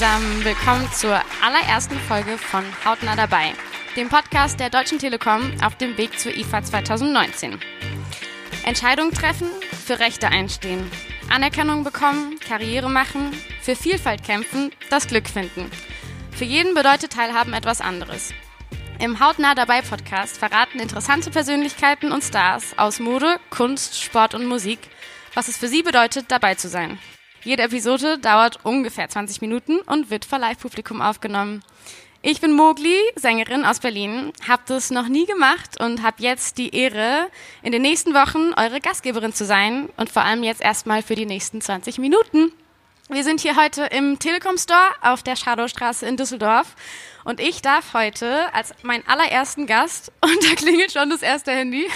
zusammen, 0.00 0.42
willkommen 0.46 0.90
zur 0.92 1.20
allerersten 1.44 1.98
Folge 1.98 2.38
von 2.38 2.64
Hautnah 2.86 3.16
dabei, 3.16 3.52
dem 3.96 4.08
Podcast 4.08 4.58
der 4.58 4.70
Deutschen 4.70 4.98
Telekom 4.98 5.52
auf 5.62 5.76
dem 5.76 5.98
Weg 5.98 6.18
zur 6.18 6.34
IFA 6.34 6.62
2019. 6.62 7.60
Entscheidungen 8.64 9.12
treffen, 9.12 9.48
für 9.84 9.98
Rechte 9.98 10.28
einstehen, 10.28 10.90
Anerkennung 11.28 11.84
bekommen, 11.84 12.40
Karriere 12.40 12.88
machen, 12.88 13.30
für 13.60 13.76
Vielfalt 13.76 14.24
kämpfen, 14.24 14.70
das 14.88 15.06
Glück 15.06 15.28
finden. 15.28 15.70
Für 16.30 16.46
jeden 16.46 16.72
bedeutet 16.72 17.12
Teilhaben 17.12 17.52
etwas 17.52 17.82
anderes. 17.82 18.32
Im 19.00 19.20
Hautnah 19.20 19.54
dabei 19.54 19.82
Podcast 19.82 20.38
verraten 20.38 20.80
interessante 20.80 21.30
Persönlichkeiten 21.30 22.10
und 22.10 22.24
Stars 22.24 22.72
aus 22.78 23.00
Mode, 23.00 23.38
Kunst, 23.50 24.00
Sport 24.02 24.34
und 24.34 24.46
Musik, 24.46 24.78
was 25.34 25.48
es 25.48 25.58
für 25.58 25.68
sie 25.68 25.82
bedeutet, 25.82 26.30
dabei 26.30 26.54
zu 26.54 26.70
sein. 26.70 26.98
Jede 27.42 27.62
Episode 27.62 28.18
dauert 28.18 28.58
ungefähr 28.64 29.08
20 29.08 29.40
Minuten 29.40 29.80
und 29.80 30.10
wird 30.10 30.26
vor 30.26 30.38
Live-Publikum 30.38 31.00
aufgenommen. 31.00 31.62
Ich 32.20 32.42
bin 32.42 32.52
Mogli, 32.52 32.98
Sängerin 33.16 33.64
aus 33.64 33.80
Berlin, 33.80 34.34
habe 34.46 34.62
das 34.66 34.90
noch 34.90 35.08
nie 35.08 35.24
gemacht 35.24 35.80
und 35.80 36.02
habe 36.02 36.22
jetzt 36.22 36.58
die 36.58 36.74
Ehre, 36.74 37.28
in 37.62 37.72
den 37.72 37.80
nächsten 37.80 38.12
Wochen 38.12 38.52
eure 38.58 38.78
Gastgeberin 38.80 39.32
zu 39.32 39.46
sein 39.46 39.88
und 39.96 40.10
vor 40.10 40.22
allem 40.22 40.42
jetzt 40.42 40.60
erstmal 40.60 41.02
für 41.02 41.14
die 41.14 41.24
nächsten 41.24 41.62
20 41.62 41.96
Minuten. 41.98 42.52
Wir 43.08 43.24
sind 43.24 43.40
hier 43.40 43.56
heute 43.56 43.84
im 43.84 44.18
Telekom 44.18 44.58
Store 44.58 44.90
auf 45.00 45.22
der 45.22 45.34
Schadowstraße 45.34 46.04
in 46.04 46.18
Düsseldorf 46.18 46.76
und 47.24 47.40
ich 47.40 47.62
darf 47.62 47.94
heute 47.94 48.52
als 48.52 48.74
meinen 48.82 49.06
allerersten 49.06 49.66
Gast, 49.66 50.12
und 50.20 50.44
da 50.44 50.54
klingelt 50.56 50.92
schon 50.92 51.08
das 51.08 51.22
erste 51.22 51.52
Handy, 51.52 51.88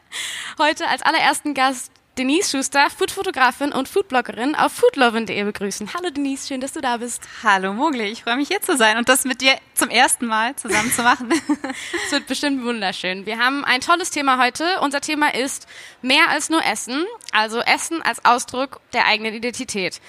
heute 0.58 0.88
als 0.88 1.02
allerersten 1.02 1.52
Gast 1.52 1.92
Denise 2.18 2.50
Schuster, 2.50 2.88
Foodfotografin 2.88 3.72
und 3.72 3.90
Foodbloggerin 3.90 4.54
auf 4.54 4.72
foodlovin.de 4.72 5.44
begrüßen. 5.44 5.92
Hallo 5.92 6.08
Denise, 6.08 6.48
schön, 6.48 6.62
dass 6.62 6.72
du 6.72 6.80
da 6.80 6.96
bist. 6.96 7.22
Hallo 7.42 7.74
Mogli, 7.74 8.04
ich 8.04 8.22
freue 8.22 8.36
mich 8.36 8.48
hier 8.48 8.62
zu 8.62 8.74
sein 8.74 8.96
und 8.96 9.10
das 9.10 9.26
mit 9.26 9.42
dir 9.42 9.52
zum 9.74 9.90
ersten 9.90 10.24
Mal 10.24 10.56
zusammen 10.56 10.90
zu 10.90 11.02
machen. 11.02 11.28
Es 12.06 12.12
wird 12.12 12.26
bestimmt 12.26 12.64
wunderschön. 12.64 13.26
Wir 13.26 13.38
haben 13.38 13.66
ein 13.66 13.82
tolles 13.82 14.08
Thema 14.08 14.42
heute. 14.42 14.80
Unser 14.80 15.02
Thema 15.02 15.34
ist 15.34 15.66
mehr 16.00 16.30
als 16.30 16.48
nur 16.48 16.64
Essen, 16.64 17.04
also 17.32 17.60
Essen 17.60 18.00
als 18.00 18.24
Ausdruck 18.24 18.80
der 18.94 19.06
eigenen 19.06 19.34
Identität 19.34 20.00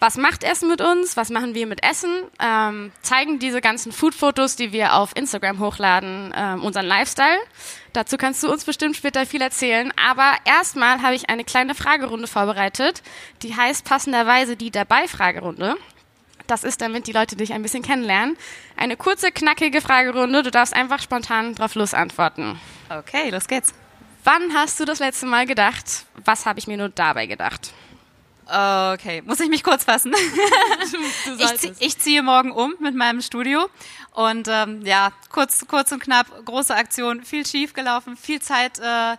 was 0.00 0.16
macht 0.16 0.44
Essen 0.44 0.68
mit 0.68 0.80
uns, 0.80 1.16
was 1.16 1.30
machen 1.30 1.54
wir 1.54 1.66
mit 1.66 1.82
Essen, 1.82 2.10
ähm, 2.40 2.92
zeigen 3.02 3.38
diese 3.38 3.60
ganzen 3.60 3.92
Food-Fotos, 3.92 4.56
die 4.56 4.72
wir 4.72 4.94
auf 4.94 5.16
Instagram 5.16 5.58
hochladen, 5.58 6.34
ähm, 6.36 6.62
unseren 6.62 6.86
Lifestyle. 6.86 7.38
Dazu 7.96 8.18
kannst 8.18 8.42
du 8.42 8.52
uns 8.52 8.66
bestimmt 8.66 8.94
später 8.94 9.24
viel 9.24 9.40
erzählen. 9.40 9.90
Aber 9.96 10.34
erstmal 10.44 11.00
habe 11.00 11.14
ich 11.14 11.30
eine 11.30 11.44
kleine 11.44 11.74
Fragerunde 11.74 12.26
vorbereitet, 12.26 13.02
die 13.40 13.56
heißt 13.56 13.86
passenderweise 13.86 14.54
die 14.54 14.70
Dabei-Fragerunde. 14.70 15.76
Das 16.46 16.62
ist, 16.62 16.82
damit 16.82 17.06
die 17.06 17.12
Leute 17.12 17.36
dich 17.36 17.54
ein 17.54 17.62
bisschen 17.62 17.82
kennenlernen. 17.82 18.36
Eine 18.76 18.98
kurze, 18.98 19.32
knackige 19.32 19.80
Fragerunde. 19.80 20.42
Du 20.42 20.50
darfst 20.50 20.74
einfach 20.74 21.00
spontan 21.00 21.54
drauf 21.54 21.74
los 21.74 21.94
antworten. 21.94 22.60
Okay, 22.90 23.30
los 23.30 23.48
geht's. 23.48 23.72
Wann 24.24 24.52
hast 24.52 24.78
du 24.78 24.84
das 24.84 24.98
letzte 24.98 25.24
Mal 25.24 25.46
gedacht, 25.46 26.04
was 26.22 26.44
habe 26.44 26.58
ich 26.58 26.66
mir 26.66 26.76
nur 26.76 26.90
dabei 26.90 27.24
gedacht? 27.24 27.72
Okay, 28.48 29.22
muss 29.26 29.40
ich 29.40 29.48
mich 29.48 29.64
kurz 29.64 29.82
fassen? 29.82 30.14
ich, 31.38 31.56
zieh, 31.56 31.72
ich, 31.80 31.98
ziehe 31.98 32.22
morgen 32.22 32.52
um 32.52 32.74
mit 32.78 32.94
meinem 32.94 33.20
Studio 33.20 33.68
und 34.12 34.46
ähm, 34.48 34.82
ja, 34.84 35.10
kurz, 35.30 35.66
kurz 35.66 35.90
und 35.90 36.00
knapp, 36.00 36.26
große 36.44 36.72
Aktion, 36.72 37.24
viel 37.24 37.44
schief 37.44 37.74
gelaufen, 37.74 38.16
viel 38.16 38.40
Zeit 38.40 38.78
äh, 38.78 39.16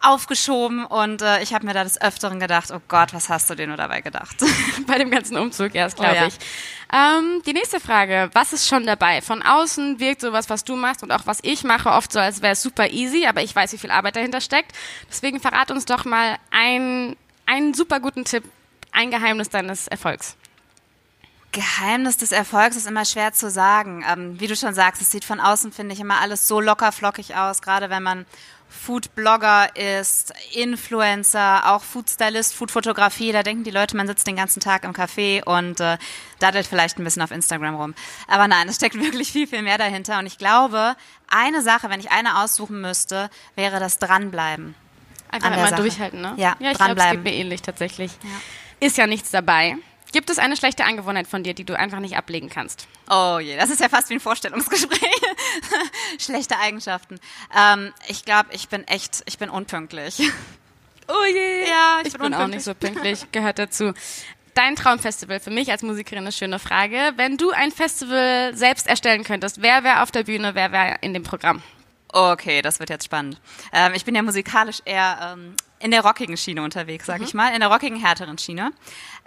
aufgeschoben 0.00 0.86
und 0.86 1.20
äh, 1.20 1.42
ich 1.42 1.52
habe 1.52 1.66
mir 1.66 1.74
da 1.74 1.84
des 1.84 2.00
Öfteren 2.00 2.40
gedacht, 2.40 2.70
oh 2.70 2.80
Gott, 2.88 3.12
was 3.12 3.28
hast 3.28 3.50
du 3.50 3.54
dir 3.54 3.66
nur 3.66 3.76
dabei 3.76 4.00
gedacht? 4.00 4.36
Bei 4.86 4.96
dem 4.96 5.10
ganzen 5.10 5.36
Umzug 5.36 5.74
erst, 5.74 5.96
glaube 5.96 6.12
oh, 6.12 6.16
ja. 6.16 6.26
ich. 6.26 6.34
Ähm, 6.90 7.42
die 7.46 7.52
nächste 7.52 7.80
Frage, 7.80 8.30
was 8.32 8.54
ist 8.54 8.66
schon 8.66 8.86
dabei? 8.86 9.20
Von 9.20 9.42
außen 9.42 10.00
wirkt 10.00 10.22
sowas, 10.22 10.48
was 10.48 10.64
du 10.64 10.74
machst 10.76 11.02
und 11.02 11.10
auch 11.10 11.26
was 11.26 11.40
ich 11.42 11.64
mache, 11.64 11.90
oft 11.90 12.12
so, 12.12 12.18
als 12.18 12.40
wäre 12.40 12.54
es 12.54 12.62
super 12.62 12.90
easy, 12.90 13.26
aber 13.26 13.42
ich 13.42 13.54
weiß, 13.54 13.74
wie 13.74 13.78
viel 13.78 13.90
Arbeit 13.90 14.16
dahinter 14.16 14.40
steckt. 14.40 14.72
Deswegen 15.10 15.38
verrat 15.38 15.70
uns 15.70 15.84
doch 15.84 16.06
mal 16.06 16.36
ein 16.50 17.16
einen 17.46 17.74
super 17.74 18.00
guten 18.00 18.24
Tipp, 18.24 18.44
ein 18.92 19.10
Geheimnis 19.10 19.48
deines 19.48 19.88
Erfolgs. 19.88 20.36
Geheimnis 21.52 22.16
des 22.16 22.32
Erfolgs 22.32 22.76
ist 22.76 22.86
immer 22.86 23.04
schwer 23.04 23.32
zu 23.32 23.48
sagen. 23.48 24.04
Ähm, 24.08 24.40
wie 24.40 24.48
du 24.48 24.56
schon 24.56 24.74
sagst, 24.74 25.00
es 25.00 25.10
sieht 25.10 25.24
von 25.24 25.40
außen, 25.40 25.72
finde 25.72 25.94
ich, 25.94 26.00
immer 26.00 26.20
alles 26.20 26.48
so 26.48 26.60
locker 26.60 26.90
flockig 26.90 27.36
aus, 27.36 27.62
gerade 27.62 27.90
wenn 27.90 28.02
man 28.02 28.26
Food-Blogger 28.68 29.76
ist, 29.76 30.32
Influencer, 30.52 31.72
auch 31.72 31.82
Food-Stylist, 31.82 32.54
Food-Fotografie. 32.54 33.30
Da 33.30 33.42
denken 33.44 33.62
die 33.62 33.70
Leute, 33.70 33.96
man 33.96 34.08
sitzt 34.08 34.26
den 34.26 34.36
ganzen 34.36 34.60
Tag 34.60 34.84
im 34.84 34.92
Café 34.92 35.44
und 35.44 35.80
äh, 35.80 35.96
daddelt 36.40 36.66
vielleicht 36.66 36.98
ein 36.98 37.04
bisschen 37.04 37.22
auf 37.22 37.30
Instagram 37.30 37.76
rum. 37.76 37.94
Aber 38.26 38.48
nein, 38.48 38.68
es 38.68 38.76
steckt 38.76 38.96
wirklich 39.00 39.30
viel, 39.30 39.46
viel 39.46 39.62
mehr 39.62 39.78
dahinter. 39.78 40.18
Und 40.18 40.26
ich 40.26 40.38
glaube, 40.38 40.96
eine 41.28 41.62
Sache, 41.62 41.88
wenn 41.88 42.00
ich 42.00 42.10
eine 42.10 42.42
aussuchen 42.42 42.80
müsste, 42.80 43.30
wäre 43.54 43.78
das 43.78 43.98
Dranbleiben. 43.98 44.74
Einfach 45.34 45.52
immer 45.52 45.68
Sache. 45.68 45.82
durchhalten, 45.82 46.20
ne? 46.20 46.34
Ja, 46.36 46.56
ja 46.60 46.70
ich 46.70 46.78
glaube, 46.78 47.00
es 47.00 47.10
geht 47.10 47.24
mir 47.24 47.34
ähnlich 47.34 47.62
tatsächlich. 47.62 48.12
Ja. 48.22 48.86
Ist 48.86 48.96
ja 48.96 49.06
nichts 49.06 49.30
dabei. 49.30 49.76
Gibt 50.12 50.30
es 50.30 50.38
eine 50.38 50.56
schlechte 50.56 50.84
Angewohnheit 50.84 51.26
von 51.26 51.42
dir, 51.42 51.54
die 51.54 51.64
du 51.64 51.76
einfach 51.76 51.98
nicht 51.98 52.16
ablegen 52.16 52.48
kannst? 52.48 52.86
Oh 53.10 53.40
je, 53.40 53.56
das 53.56 53.68
ist 53.68 53.80
ja 53.80 53.88
fast 53.88 54.10
wie 54.10 54.14
ein 54.14 54.20
Vorstellungsgespräch. 54.20 55.00
Schlechte 56.20 56.56
Eigenschaften. 56.60 57.18
Ähm, 57.56 57.92
ich 58.06 58.24
glaube, 58.24 58.50
ich 58.52 58.68
bin 58.68 58.86
echt, 58.86 59.22
ich 59.26 59.38
bin 59.38 59.50
unpünktlich. 59.50 60.22
Oh 61.08 61.24
je. 61.26 61.68
Ja, 61.68 61.98
ich, 62.00 62.06
ich 62.06 62.12
bin, 62.12 62.22
bin 62.22 62.34
auch 62.34 62.46
nicht 62.46 62.62
so 62.62 62.74
pünktlich, 62.74 63.26
gehört 63.32 63.58
dazu. 63.58 63.92
Dein 64.54 64.76
Traumfestival 64.76 65.40
für 65.40 65.50
mich 65.50 65.72
als 65.72 65.82
Musikerin 65.82 66.22
eine 66.22 66.32
schöne 66.32 66.60
Frage. 66.60 67.12
Wenn 67.16 67.36
du 67.36 67.50
ein 67.50 67.72
Festival 67.72 68.56
selbst 68.56 68.86
erstellen 68.86 69.24
könntest, 69.24 69.62
wer 69.62 69.82
wäre 69.82 70.02
auf 70.02 70.12
der 70.12 70.22
Bühne, 70.22 70.54
wer 70.54 70.70
wäre 70.70 70.98
in 71.00 71.12
dem 71.12 71.24
Programm? 71.24 71.60
Okay, 72.16 72.62
das 72.62 72.78
wird 72.78 72.90
jetzt 72.90 73.04
spannend. 73.04 73.40
Ähm, 73.72 73.92
ich 73.92 74.04
bin 74.04 74.14
ja 74.14 74.22
musikalisch 74.22 74.80
eher 74.84 75.34
ähm, 75.34 75.56
in 75.84 75.90
der 75.90 76.00
rockigen 76.00 76.38
Schiene 76.38 76.62
unterwegs, 76.62 77.04
sag 77.04 77.18
mhm. 77.18 77.26
ich 77.26 77.34
mal, 77.34 77.52
in 77.52 77.60
der 77.60 77.68
rockigen, 77.68 78.00
härteren 78.00 78.38
Schiene. 78.38 78.72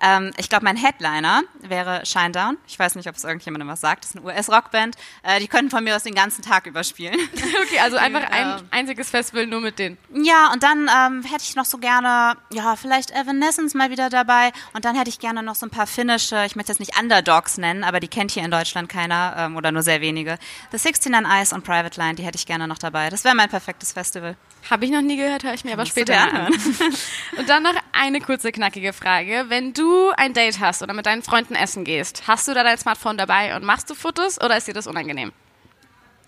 Ähm, 0.02 0.32
ich 0.38 0.50
glaube, 0.50 0.66
mein 0.66 0.76
Headliner 0.76 1.44
wäre 1.62 2.04
Shinedown. 2.04 2.58
Ich 2.68 2.80
weiß 2.80 2.96
nicht, 2.96 3.08
ob 3.08 3.16
es 3.16 3.24
irgendjemandem 3.24 3.68
was 3.68 3.80
sagt. 3.80 4.04
Das 4.04 4.12
ist 4.12 4.18
eine 4.18 4.26
US-Rockband. 4.26 4.96
Äh, 5.22 5.40
die 5.40 5.48
könnten 5.48 5.70
von 5.70 5.84
mir 5.84 5.96
aus 5.96 6.02
den 6.02 6.16
ganzen 6.16 6.42
Tag 6.42 6.66
überspielen. 6.66 7.16
okay, 7.64 7.80
also 7.80 7.98
einfach 7.98 8.24
ein 8.32 8.64
einziges 8.72 9.12
Festival 9.12 9.46
nur 9.46 9.62
mit 9.62 9.78
denen. 9.78 10.00
Ja, 10.16 10.52
und 10.52 10.64
dann 10.64 10.90
ähm, 10.90 11.24
hätte 11.24 11.44
ich 11.44 11.56
noch 11.56 11.66
so 11.66 11.78
gerne, 11.78 12.38
ja, 12.52 12.76
vielleicht 12.76 13.12
Evanescence 13.12 13.76
mal 13.76 13.92
wieder 13.92 14.10
dabei. 14.10 14.52
Und 14.74 14.84
dann 14.84 14.96
hätte 14.96 15.10
ich 15.10 15.20
gerne 15.20 15.44
noch 15.44 15.56
so 15.56 15.68
ein 15.68 15.72
paar 15.72 15.86
finnische, 15.86 16.44
ich 16.46 16.56
möchte 16.56 16.72
jetzt 16.72 16.80
nicht 16.80 17.00
Underdogs 17.00 17.60
nennen, 17.60 17.84
aber 17.84 18.00
die 18.00 18.08
kennt 18.08 18.32
hier 18.32 18.44
in 18.44 18.52
Deutschland 18.52 18.90
keiner 18.90 19.36
ähm, 19.38 19.58
oder 19.58 19.72
nur 19.72 19.84
sehr 19.84 20.02
wenige. 20.02 20.40
The 20.72 20.78
69 20.78 21.32
Eyes 21.32 21.54
und 21.54 21.64
Private 21.64 22.00
Line, 22.00 22.16
die 22.16 22.24
hätte 22.24 22.38
ich 22.38 22.48
gerne 22.48 22.68
noch 22.68 22.80
dabei. 22.80 23.12
Das 23.12 23.24
wäre 23.24 23.36
mein 23.36 23.50
perfektes 23.50 23.92
Festival. 23.92 24.36
Habe 24.70 24.86
ich 24.86 24.92
noch 24.92 25.02
nie 25.02 25.18
gehört, 25.18 25.44
höre 25.44 25.54
ich 25.54 25.64
mir 25.64 25.74
aber 25.74 25.86
später 25.86 26.20
an. 26.20 26.47
und 27.38 27.50
dann 27.50 27.64
noch 27.64 27.76
eine 27.94 28.22
kurze, 28.22 28.52
knackige 28.52 28.94
Frage. 28.94 29.46
Wenn 29.48 29.74
du 29.74 29.88
du 29.88 30.12
ein 30.18 30.34
Date 30.34 30.60
hast 30.60 30.82
oder 30.84 30.94
mit 30.94 31.06
deinen 31.06 31.24
Freunden 31.24 31.56
essen 31.56 31.84
gehst, 31.84 32.24
hast 32.28 32.48
du 32.48 32.54
da 32.54 32.64
dein 32.64 32.78
Smartphone 32.78 33.18
dabei 33.18 33.56
und 33.56 33.64
machst 33.64 33.90
du 33.90 33.96
Fotos 33.96 34.40
oder 34.42 34.58
ist 34.58 34.68
dir 34.68 34.74
das 34.74 34.88
unangenehm? 34.88 35.32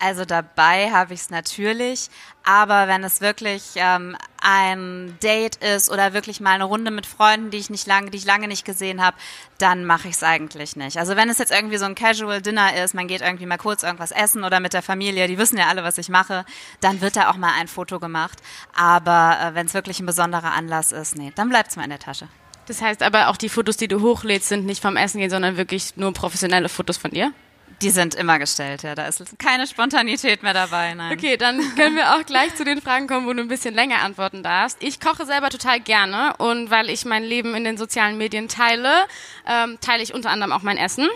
Also 0.02 0.24
dabei 0.24 0.90
habe 0.90 1.12
ich 1.12 1.20
es 1.20 1.30
natürlich, 1.30 2.08
aber 2.42 2.88
wenn 2.88 3.04
es 3.04 3.20
wirklich 3.20 3.72
ähm, 3.76 4.16
ein 4.40 5.18
Date 5.22 5.56
ist 5.56 5.90
oder 5.90 6.14
wirklich 6.14 6.40
mal 6.40 6.52
eine 6.52 6.64
Runde 6.64 6.90
mit 6.90 7.04
Freunden, 7.04 7.50
die 7.50 7.58
ich 7.58 7.68
nicht 7.68 7.86
lange, 7.86 8.10
die 8.10 8.16
ich 8.16 8.24
lange 8.24 8.48
nicht 8.48 8.64
gesehen 8.64 9.04
habe, 9.04 9.18
dann 9.58 9.84
mache 9.84 10.08
ich 10.08 10.14
es 10.14 10.22
eigentlich 10.22 10.74
nicht. 10.74 10.96
Also 10.96 11.16
wenn 11.16 11.28
es 11.28 11.36
jetzt 11.36 11.52
irgendwie 11.52 11.76
so 11.76 11.84
ein 11.84 11.94
Casual 11.94 12.40
Dinner 12.40 12.82
ist, 12.82 12.94
man 12.94 13.08
geht 13.08 13.20
irgendwie 13.20 13.44
mal 13.44 13.58
kurz 13.58 13.82
irgendwas 13.82 14.10
essen 14.10 14.42
oder 14.42 14.58
mit 14.58 14.72
der 14.72 14.80
Familie, 14.80 15.28
die 15.28 15.36
wissen 15.36 15.58
ja 15.58 15.68
alle, 15.68 15.84
was 15.84 15.98
ich 15.98 16.08
mache, 16.08 16.46
dann 16.80 17.02
wird 17.02 17.16
da 17.16 17.30
auch 17.30 17.36
mal 17.36 17.52
ein 17.60 17.68
Foto 17.68 18.00
gemacht. 18.00 18.40
Aber 18.74 19.36
äh, 19.42 19.54
wenn 19.54 19.66
es 19.66 19.74
wirklich 19.74 20.00
ein 20.00 20.06
besonderer 20.06 20.52
Anlass 20.52 20.92
ist, 20.92 21.16
nee, 21.16 21.30
dann 21.34 21.50
bleibt 21.50 21.68
es 21.68 21.76
mal 21.76 21.84
in 21.84 21.90
der 21.90 21.98
Tasche. 21.98 22.26
Das 22.68 22.80
heißt 22.80 23.02
aber 23.02 23.28
auch 23.28 23.36
die 23.36 23.50
Fotos, 23.50 23.76
die 23.76 23.88
du 23.88 24.00
hochlädst, 24.00 24.48
sind 24.48 24.64
nicht 24.64 24.80
vom 24.80 24.96
Essen 24.96 25.18
gehen, 25.18 25.28
sondern 25.28 25.58
wirklich 25.58 25.96
nur 25.96 26.14
professionelle 26.14 26.70
Fotos 26.70 26.96
von 26.96 27.10
dir? 27.10 27.34
Die 27.82 27.90
sind 27.90 28.14
immer 28.14 28.38
gestellt, 28.38 28.82
ja. 28.82 28.94
Da 28.94 29.06
ist 29.06 29.22
keine 29.38 29.66
Spontanität 29.66 30.42
mehr 30.42 30.52
dabei, 30.52 30.94
nein. 30.94 31.12
Okay, 31.16 31.36
dann 31.36 31.58
können 31.76 31.96
wir 31.96 32.14
auch 32.14 32.26
gleich 32.26 32.54
zu 32.54 32.64
den 32.64 32.82
Fragen 32.82 33.06
kommen, 33.06 33.26
wo 33.26 33.32
du 33.32 33.40
ein 33.40 33.48
bisschen 33.48 33.74
länger 33.74 34.02
antworten 34.02 34.42
darfst. 34.42 34.82
Ich 34.82 35.00
koche 35.00 35.24
selber 35.24 35.48
total 35.48 35.80
gerne 35.80 36.34
und 36.36 36.70
weil 36.70 36.90
ich 36.90 37.04
mein 37.04 37.24
Leben 37.24 37.54
in 37.54 37.64
den 37.64 37.78
sozialen 37.78 38.18
Medien 38.18 38.48
teile, 38.48 39.06
ähm, 39.46 39.78
teile 39.80 40.02
ich 40.02 40.12
unter 40.12 40.30
anderem 40.30 40.52
auch 40.52 40.62
mein 40.62 40.76
Essen. 40.76 41.08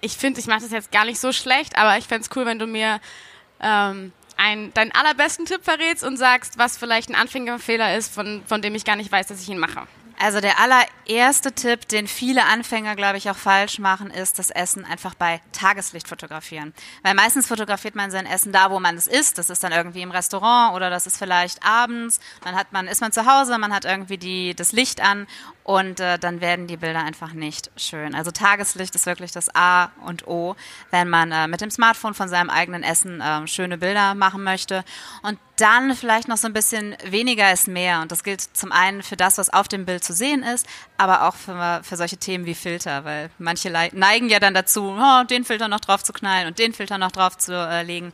Ich 0.00 0.16
finde, 0.16 0.40
ich 0.40 0.46
mache 0.46 0.60
das 0.60 0.70
jetzt 0.70 0.92
gar 0.92 1.04
nicht 1.04 1.20
so 1.20 1.32
schlecht, 1.32 1.76
aber 1.78 1.98
ich 1.98 2.04
fände 2.04 2.26
es 2.28 2.36
cool, 2.36 2.46
wenn 2.46 2.58
du 2.58 2.66
mir 2.66 3.00
ähm, 3.60 4.12
ein, 4.36 4.72
deinen 4.74 4.92
allerbesten 4.92 5.46
Tipp 5.46 5.64
verrätst 5.64 6.04
und 6.04 6.16
sagst, 6.16 6.58
was 6.58 6.78
vielleicht 6.78 7.10
ein 7.10 7.14
Anfängerfehler 7.14 7.96
ist, 7.96 8.12
von, 8.12 8.42
von 8.46 8.62
dem 8.62 8.74
ich 8.74 8.84
gar 8.84 8.96
nicht 8.96 9.10
weiß, 9.10 9.26
dass 9.26 9.42
ich 9.42 9.48
ihn 9.48 9.58
mache. 9.58 9.86
Also 10.18 10.40
der 10.40 10.58
allererste 10.58 11.52
Tipp, 11.52 11.88
den 11.88 12.06
viele 12.06 12.44
Anfänger, 12.44 12.96
glaube 12.96 13.18
ich, 13.18 13.28
auch 13.30 13.36
falsch 13.36 13.78
machen, 13.78 14.10
ist 14.10 14.38
das 14.38 14.50
Essen 14.50 14.84
einfach 14.84 15.14
bei 15.14 15.40
Tageslicht 15.52 16.08
fotografieren. 16.08 16.72
Weil 17.02 17.14
meistens 17.14 17.46
fotografiert 17.46 17.94
man 17.94 18.10
sein 18.10 18.24
Essen 18.24 18.50
da, 18.50 18.70
wo 18.70 18.80
man 18.80 18.96
es 18.96 19.06
isst. 19.06 19.36
Das 19.36 19.50
ist 19.50 19.62
dann 19.62 19.72
irgendwie 19.72 20.02
im 20.02 20.10
Restaurant 20.10 20.74
oder 20.74 20.88
das 20.88 21.06
ist 21.06 21.18
vielleicht 21.18 21.62
abends. 21.62 22.18
Dann 22.42 22.56
hat 22.56 22.72
man, 22.72 22.88
ist 22.88 23.00
man 23.00 23.12
zu 23.12 23.26
Hause, 23.26 23.58
man 23.58 23.74
hat 23.74 23.84
irgendwie 23.84 24.18
die, 24.18 24.54
das 24.54 24.72
Licht 24.72 25.02
an 25.02 25.26
und 25.66 25.98
äh, 25.98 26.16
dann 26.16 26.40
werden 26.40 26.68
die 26.68 26.76
Bilder 26.76 27.00
einfach 27.00 27.32
nicht 27.32 27.72
schön. 27.76 28.14
Also 28.14 28.30
Tageslicht 28.30 28.94
ist 28.94 29.04
wirklich 29.04 29.32
das 29.32 29.52
A 29.52 29.90
und 30.04 30.28
O, 30.28 30.54
wenn 30.92 31.10
man 31.10 31.32
äh, 31.32 31.48
mit 31.48 31.60
dem 31.60 31.72
Smartphone 31.72 32.14
von 32.14 32.28
seinem 32.28 32.50
eigenen 32.50 32.84
Essen 32.84 33.20
äh, 33.20 33.48
schöne 33.48 33.76
Bilder 33.76 34.14
machen 34.14 34.44
möchte. 34.44 34.84
Und 35.24 35.40
dann 35.56 35.96
vielleicht 35.96 36.28
noch 36.28 36.36
so 36.36 36.46
ein 36.46 36.52
bisschen 36.52 36.96
weniger 37.04 37.52
ist 37.52 37.66
mehr. 37.66 38.00
Und 38.00 38.12
das 38.12 38.22
gilt 38.22 38.42
zum 38.42 38.70
einen 38.70 39.02
für 39.02 39.16
das, 39.16 39.38
was 39.38 39.52
auf 39.52 39.66
dem 39.66 39.86
Bild 39.86 40.04
zu 40.04 40.12
sehen 40.12 40.44
ist, 40.44 40.68
aber 40.98 41.26
auch 41.28 41.34
für, 41.34 41.80
für 41.82 41.96
solche 41.96 42.16
Themen 42.16 42.46
wie 42.46 42.54
Filter, 42.54 43.04
weil 43.04 43.30
manche 43.38 43.70
neigen 43.70 44.28
ja 44.28 44.40
dann 44.40 44.54
dazu, 44.54 44.96
oh, 44.98 45.24
den 45.24 45.44
Filter 45.44 45.68
noch 45.68 45.80
drauf 45.80 46.02
zu 46.02 46.12
knallen 46.12 46.46
und 46.46 46.58
den 46.58 46.72
Filter 46.72 46.98
noch 46.98 47.12
drauf 47.12 47.36
zu 47.38 47.52
äh, 47.52 47.82
legen. 47.82 48.12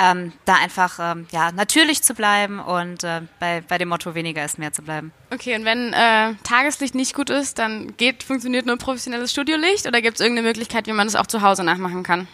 Ähm, 0.00 0.32
da 0.44 0.54
einfach 0.54 0.98
ähm, 1.00 1.26
ja, 1.32 1.52
natürlich 1.52 2.02
zu 2.02 2.14
bleiben 2.14 2.60
und 2.60 3.04
äh, 3.04 3.22
bei, 3.38 3.62
bei 3.66 3.78
dem 3.78 3.88
Motto 3.88 4.14
weniger 4.14 4.44
ist 4.44 4.58
mehr 4.58 4.72
zu 4.72 4.82
bleiben. 4.82 5.12
Okay, 5.32 5.54
und 5.54 5.64
wenn 5.64 5.92
äh, 5.92 6.34
Tageslicht 6.42 6.94
nicht 6.94 7.14
gut 7.14 7.30
ist, 7.30 7.58
dann 7.58 7.96
geht, 7.96 8.22
funktioniert 8.22 8.66
nur 8.66 8.76
professionelles 8.76 9.32
Studiolicht 9.32 9.86
oder 9.86 10.00
gibt 10.02 10.16
es 10.16 10.20
irgendeine 10.20 10.48
Möglichkeit, 10.48 10.86
wie 10.86 10.92
man 10.92 11.06
das 11.06 11.16
auch 11.16 11.26
zu 11.26 11.42
Hause 11.42 11.64
nachmachen 11.64 12.02
kann? 12.02 12.28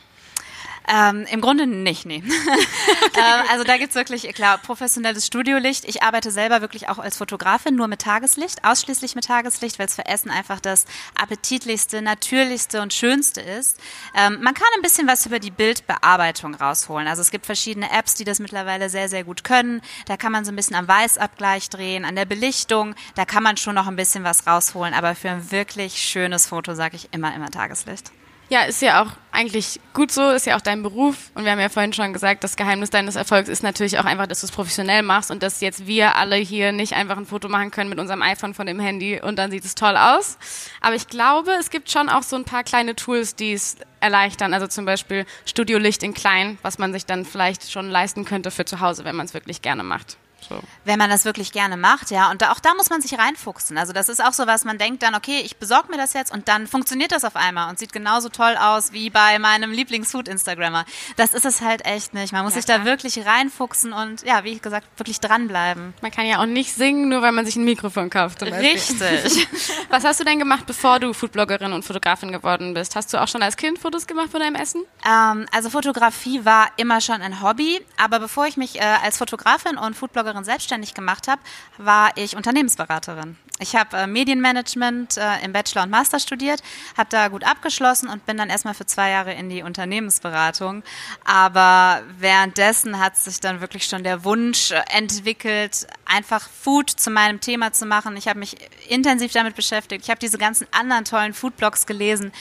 Ähm, 0.89 1.27
Im 1.31 1.41
Grunde 1.41 1.67
nicht, 1.67 2.07
nee. 2.07 2.23
ähm, 2.25 3.47
also 3.51 3.65
da 3.65 3.77
gibt's 3.77 3.97
wirklich, 3.97 4.23
klar, 4.35 4.59
professionelles 4.59 5.27
Studiolicht. 5.27 5.85
Ich 5.85 6.03
arbeite 6.03 6.31
selber 6.31 6.61
wirklich 6.61 6.89
auch 6.89 6.99
als 6.99 7.17
Fotografin, 7.17 7.75
nur 7.75 7.89
mit 7.89 8.03
Tageslicht, 8.03 8.65
ausschließlich 8.65 9.17
mit 9.17 9.25
Tageslicht, 9.25 9.79
weil 9.79 9.87
es 9.87 9.97
für 9.97 10.07
Essen 10.07 10.31
einfach 10.31 10.61
das 10.61 10.85
appetitlichste, 11.17 12.03
natürlichste 12.03 12.81
und 12.83 12.95
schönste 12.95 13.41
ist. 13.41 13.81
Ähm, 14.15 14.39
man 14.43 14.55
kann 14.55 14.69
ein 14.77 14.83
bisschen 14.83 15.09
was 15.09 15.27
über 15.27 15.41
die 15.41 15.51
Bildbearbeitung 15.51 16.55
rausholen. 16.55 17.09
Also 17.09 17.23
es 17.23 17.33
gibt 17.33 17.47
verschiedene 17.47 17.91
Apps, 17.91 18.15
die 18.15 18.25
das 18.25 18.39
mittlerweile 18.39 18.89
sehr, 18.89 19.09
sehr 19.09 19.25
gut 19.25 19.43
können. 19.43 19.83
Da 20.07 20.17
kann 20.17 20.31
man 20.31 20.45
so 20.45 20.53
ein 20.53 20.57
bisschen 20.57 20.77
am 20.77 20.87
Weißabgleich 20.87 21.69
drehen, 21.69 22.05
an 22.05 22.15
der 22.15 22.27
Belichtung. 22.27 22.95
Da 23.17 23.25
kann 23.25 23.43
man 23.43 23.57
schon 23.57 23.75
noch 23.75 23.89
ein 23.89 23.97
bisschen 23.97 24.23
was 24.23 24.47
rausholen. 24.47 24.95
Aber 24.95 25.17
für 25.17 25.31
ein 25.31 25.51
wirklich 25.51 25.99
schönes 25.99 26.47
Foto 26.47 26.75
sage 26.75 26.95
ich 26.95 27.09
immer, 27.13 27.35
immer 27.35 27.51
Tageslicht. 27.51 28.13
Ja, 28.49 28.63
ist 28.63 28.81
ja 28.81 29.03
auch 29.03 29.11
eigentlich 29.33 29.81
gut 29.93 30.13
so, 30.13 30.31
ist 30.31 30.47
ja 30.47 30.57
auch 30.57 30.61
dein 30.61 30.85
Beruf. 30.85 31.33
Und 31.35 31.45
wir 31.45 31.51
haben 31.51 31.59
ja 31.59 31.69
vorhin 31.69 31.93
schon 31.93 32.13
gesagt, 32.13 32.45
das 32.45 32.55
Geheimnis 32.55 32.91
deines 32.91 33.17
Erfolgs 33.17 33.49
ist 33.49 33.65
natürlich 33.65 33.99
auch 33.99 34.05
einfach, 34.05 34.29
dass 34.29 34.41
du 34.41 34.47
es 34.47 34.53
professionell 34.53 35.03
machst 35.03 35.33
und 35.33 35.43
dass 35.43 35.61
jetzt 35.61 35.89
wir 35.89 36.15
alle 36.15 36.37
hier 36.37 36.71
nicht 36.71 36.93
einfach 36.93 37.17
ein 37.17 37.27
Foto 37.27 37.49
machen 37.49 37.73
können 37.73 37.91
mit 37.91 37.99
unserem 37.99 38.23
iPhone 38.23 38.55
von 38.55 38.67
dem 38.67 38.79
Handy 38.79 39.21
und 39.21 39.37
dann 39.37 39.51
sieht 39.51 39.65
es 39.65 39.75
toll 39.75 39.97
aus. 39.97 40.39
Aber 40.81 40.95
ich 40.95 41.09
glaube, 41.09 41.51
es 41.59 41.71
gibt 41.71 41.91
schon 41.91 42.09
auch 42.09 42.23
so 42.23 42.37
ein 42.37 42.45
paar 42.45 42.63
kleine 42.63 42.95
Tools, 42.95 43.35
die 43.35 43.53
es 43.53 43.79
erleichtern. 43.99 44.55
Also 44.55 44.69
zum 44.69 44.85
Beispiel 44.85 45.27
Studiolicht 45.45 46.05
in 46.05 46.15
klein, 46.15 46.59
was 46.63 46.79
man 46.79 46.93
sich 46.93 47.05
dann 47.05 47.25
vielleicht 47.25 47.71
schon 47.71 47.91
leisten 47.91 48.25
könnte 48.25 48.53
für 48.53 48.65
zu 48.65 48.81
Hause, 48.81 49.05
wenn 49.05 49.17
man 49.17 49.27
es 49.27 49.35
wirklich 49.35 49.61
gerne 49.61 49.83
macht. 49.83 50.19
So. 50.49 50.61
Wenn 50.85 50.99
man 50.99 51.11
das 51.11 51.25
wirklich 51.25 51.53
gerne 51.53 51.77
macht, 51.77 52.11
ja. 52.11 52.31
Und 52.31 52.43
da, 52.43 52.53
auch 52.53 52.61
da 52.61 52.75
muss 52.75 52.91
man 52.91 53.01
sich 53.01 53.19
reinfuchsen. 53.19 53.79
Also 53.79 53.93
das 53.93 54.09
ist 54.09 54.23
auch 54.23 54.33
so 54.33 54.47
was, 54.47 54.65
man 54.65 54.79
denkt 54.79 55.03
dann, 55.03 55.15
okay, 55.15 55.41
ich 55.45 55.57
besorge 55.57 55.91
mir 55.91 55.97
das 55.97 56.13
jetzt 56.13 56.33
und 56.33 56.49
dann 56.49 56.67
funktioniert 56.67 57.13
das 57.13 57.25
auf 57.25 57.37
einmal 57.37 57.69
und 57.71 57.79
sieht 57.79 57.93
genauso 57.93 58.29
toll 58.29 58.57
aus 58.59 58.93
wie 58.93 59.11
bei 59.11 59.39
meinem 59.39 59.71
Lieblingsfood-Instagrammer. 59.71 60.85
Das 61.17 61.35
ist 61.35 61.45
es 61.45 61.61
halt 61.61 61.85
echt 61.85 62.15
nicht. 62.15 62.33
Man 62.33 62.45
muss 62.45 62.55
ja, 62.55 62.61
sich 62.61 62.67
klar. 62.67 62.81
da 62.81 62.85
wirklich 62.85 63.27
reinfuchsen 63.27 63.93
und 63.93 64.23
ja, 64.23 64.45
wie 64.45 64.59
gesagt, 64.59 64.87
wirklich 64.97 65.21
dranbleiben. 65.21 65.95
Man 66.03 66.11
kann 66.11 66.27
ja 66.27 66.41
auch 66.41 66.47
nicht 66.47 66.75
singen, 66.75 67.09
nur 67.09 67.23
weil 67.23 67.33
man 67.33 67.47
sich 67.47 67.57
ein 67.57 67.65
Mikrofon 67.65 68.11
kauft. 68.11 68.43
Richtig. 68.43 69.49
was 69.91 70.05
hast 70.05 70.21
du 70.21 70.25
denn 70.25 70.39
gemacht, 70.39 70.65
bevor 70.67 71.01
du 71.01 71.13
Foodbloggerin 71.13 71.73
und 71.73 71.85
Fotografin 71.85 72.33
geworden 72.33 72.75
bist? 72.75 72.97
Hast 72.97 73.13
du 73.13 73.23
auch 73.23 73.29
schon 73.29 73.43
als 73.43 73.57
Kind 73.57 73.79
Fotos 73.79 74.07
gemacht 74.07 74.31
von 74.31 74.41
deinem 74.41 74.55
Essen? 74.55 74.83
Ähm, 75.05 75.47
also 75.53 75.71
Fotografie 75.71 76.45
war 76.45 76.69
immer 76.77 77.01
schon 77.01 77.23
ein 77.23 77.43
Hobby, 77.43 77.81
aber 77.97 78.19
bevor 78.19 78.47
ich 78.47 78.57
mich 78.57 78.77
äh, 78.77 78.83
als 79.03 79.19
Fotografin 79.19 79.77
und 79.77 79.95
Foodbloggerin 79.95 80.36
Bloggerin 80.37 80.45
selbstständig 80.45 80.95
gemacht 80.95 81.29
habe, 81.29 81.41
war 81.79 82.11
ich 82.17 82.37
Unternehmensberaterin. 82.37 83.37
Ich 83.59 83.75
habe 83.75 83.97
äh, 83.97 84.07
Medienmanagement 84.07 85.17
äh, 85.17 85.43
im 85.43 85.53
Bachelor 85.53 85.85
und 85.85 85.91
Master 85.91 86.21
studiert, 86.21 86.63
habe 86.97 87.09
da 87.09 87.29
gut 87.29 87.43
abgeschlossen 87.43 88.09
und 88.09 88.27
bin 88.27 88.37
dann 88.37 88.51
erstmal 88.51 88.75
für 88.75 88.85
zwei 88.85 89.11
Jahre 89.11 89.33
in 89.33 89.49
die 89.49 89.63
Unternehmensberatung. 89.63 90.83
Aber 91.25 92.03
währenddessen 92.19 92.99
hat 92.99 93.17
sich 93.17 93.41
dann 93.41 93.63
wirklich 93.63 93.87
schon 93.87 94.05
der 94.05 94.25
Wunsch 94.25 94.73
äh, 94.73 94.83
entwickelt, 94.95 95.87
einfach 96.05 96.49
Food 96.49 96.91
zu 96.91 97.11
meinem 97.11 97.41
Thema 97.41 97.73
zu 97.73 97.87
machen. 97.87 98.17
Ich 98.17 98.29
habe 98.29 98.39
mich 98.39 98.57
intensiv 98.89 99.33
damit 99.33 99.57
beschäftigt. 99.57 100.05
Ich 100.05 100.11
habe 100.11 100.21
diese 100.21 100.39
ganzen 100.39 100.67
anderen 100.73 101.05
tollen 101.05 101.33
Foodblogs 101.33 101.87
gelesen 101.87 102.33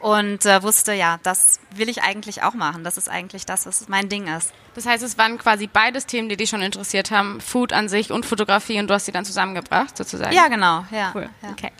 und 0.00 0.46
äh, 0.46 0.62
wusste, 0.62 0.92
ja, 0.92 1.18
das 1.22 1.60
will 1.74 1.88
ich 1.88 2.02
eigentlich 2.02 2.42
auch 2.42 2.54
machen. 2.54 2.84
Das 2.84 2.96
ist 2.96 3.08
eigentlich 3.08 3.46
das, 3.46 3.66
was 3.66 3.88
mein 3.88 4.08
Ding 4.08 4.26
ist. 4.28 4.52
Das 4.74 4.86
heißt, 4.86 5.02
es 5.02 5.18
waren 5.18 5.38
quasi 5.38 5.66
beides 5.66 6.06
Themen, 6.06 6.28
die 6.28 6.36
dich 6.36 6.48
schon 6.48 6.62
interessiert 6.62 7.10
haben, 7.10 7.40
Food 7.40 7.72
an 7.72 7.88
sich 7.88 8.10
und 8.10 8.24
Fotografie 8.24 8.78
und 8.78 8.88
du 8.88 8.94
hast 8.94 9.06
sie 9.06 9.12
dann 9.12 9.24
zusammengebracht, 9.24 9.96
sozusagen? 9.96 10.34
Ja, 10.34 10.48
genau, 10.48 10.84
ja. 10.90 11.12
Cool, 11.14 11.28
ja. 11.42 11.50
okay. 11.50 11.70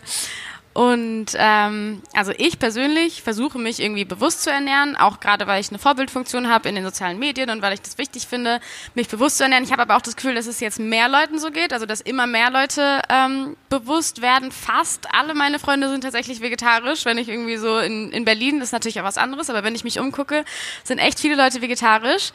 Und 0.73 1.27
ähm, 1.35 2.01
also 2.13 2.31
ich 2.37 2.57
persönlich 2.57 3.21
versuche 3.21 3.59
mich 3.59 3.81
irgendwie 3.81 4.05
bewusst 4.05 4.43
zu 4.43 4.49
ernähren, 4.49 4.95
auch 4.95 5.19
gerade 5.19 5.45
weil 5.45 5.59
ich 5.59 5.69
eine 5.69 5.79
Vorbildfunktion 5.79 6.47
habe 6.47 6.69
in 6.69 6.75
den 6.75 6.85
sozialen 6.85 7.19
Medien 7.19 7.49
und 7.49 7.61
weil 7.61 7.73
ich 7.73 7.81
das 7.81 7.97
wichtig 7.97 8.25
finde, 8.25 8.61
mich 8.95 9.09
bewusst 9.09 9.37
zu 9.37 9.43
ernähren. 9.43 9.65
Ich 9.65 9.73
habe 9.73 9.81
aber 9.81 9.97
auch 9.97 10.01
das 10.01 10.15
Gefühl, 10.15 10.33
dass 10.33 10.47
es 10.47 10.61
jetzt 10.61 10.79
mehr 10.79 11.09
Leuten 11.09 11.39
so 11.39 11.51
geht, 11.51 11.73
also 11.73 11.85
dass 11.85 11.99
immer 11.99 12.25
mehr 12.25 12.49
Leute 12.51 13.01
ähm, 13.09 13.57
bewusst 13.67 14.21
werden. 14.21 14.53
Fast 14.53 15.13
alle 15.13 15.33
meine 15.33 15.59
Freunde 15.59 15.89
sind 15.89 16.01
tatsächlich 16.01 16.39
vegetarisch. 16.39 17.03
Wenn 17.03 17.17
ich 17.17 17.27
irgendwie 17.27 17.57
so 17.57 17.77
in, 17.79 18.11
in 18.13 18.23
Berlin, 18.23 18.59
das 18.59 18.69
ist 18.69 18.73
natürlich 18.73 19.01
auch 19.01 19.05
was 19.05 19.17
anderes, 19.17 19.49
aber 19.49 19.65
wenn 19.65 19.75
ich 19.75 19.83
mich 19.83 19.99
umgucke, 19.99 20.45
sind 20.85 20.99
echt 20.99 21.19
viele 21.19 21.35
Leute 21.35 21.61
vegetarisch. 21.61 22.31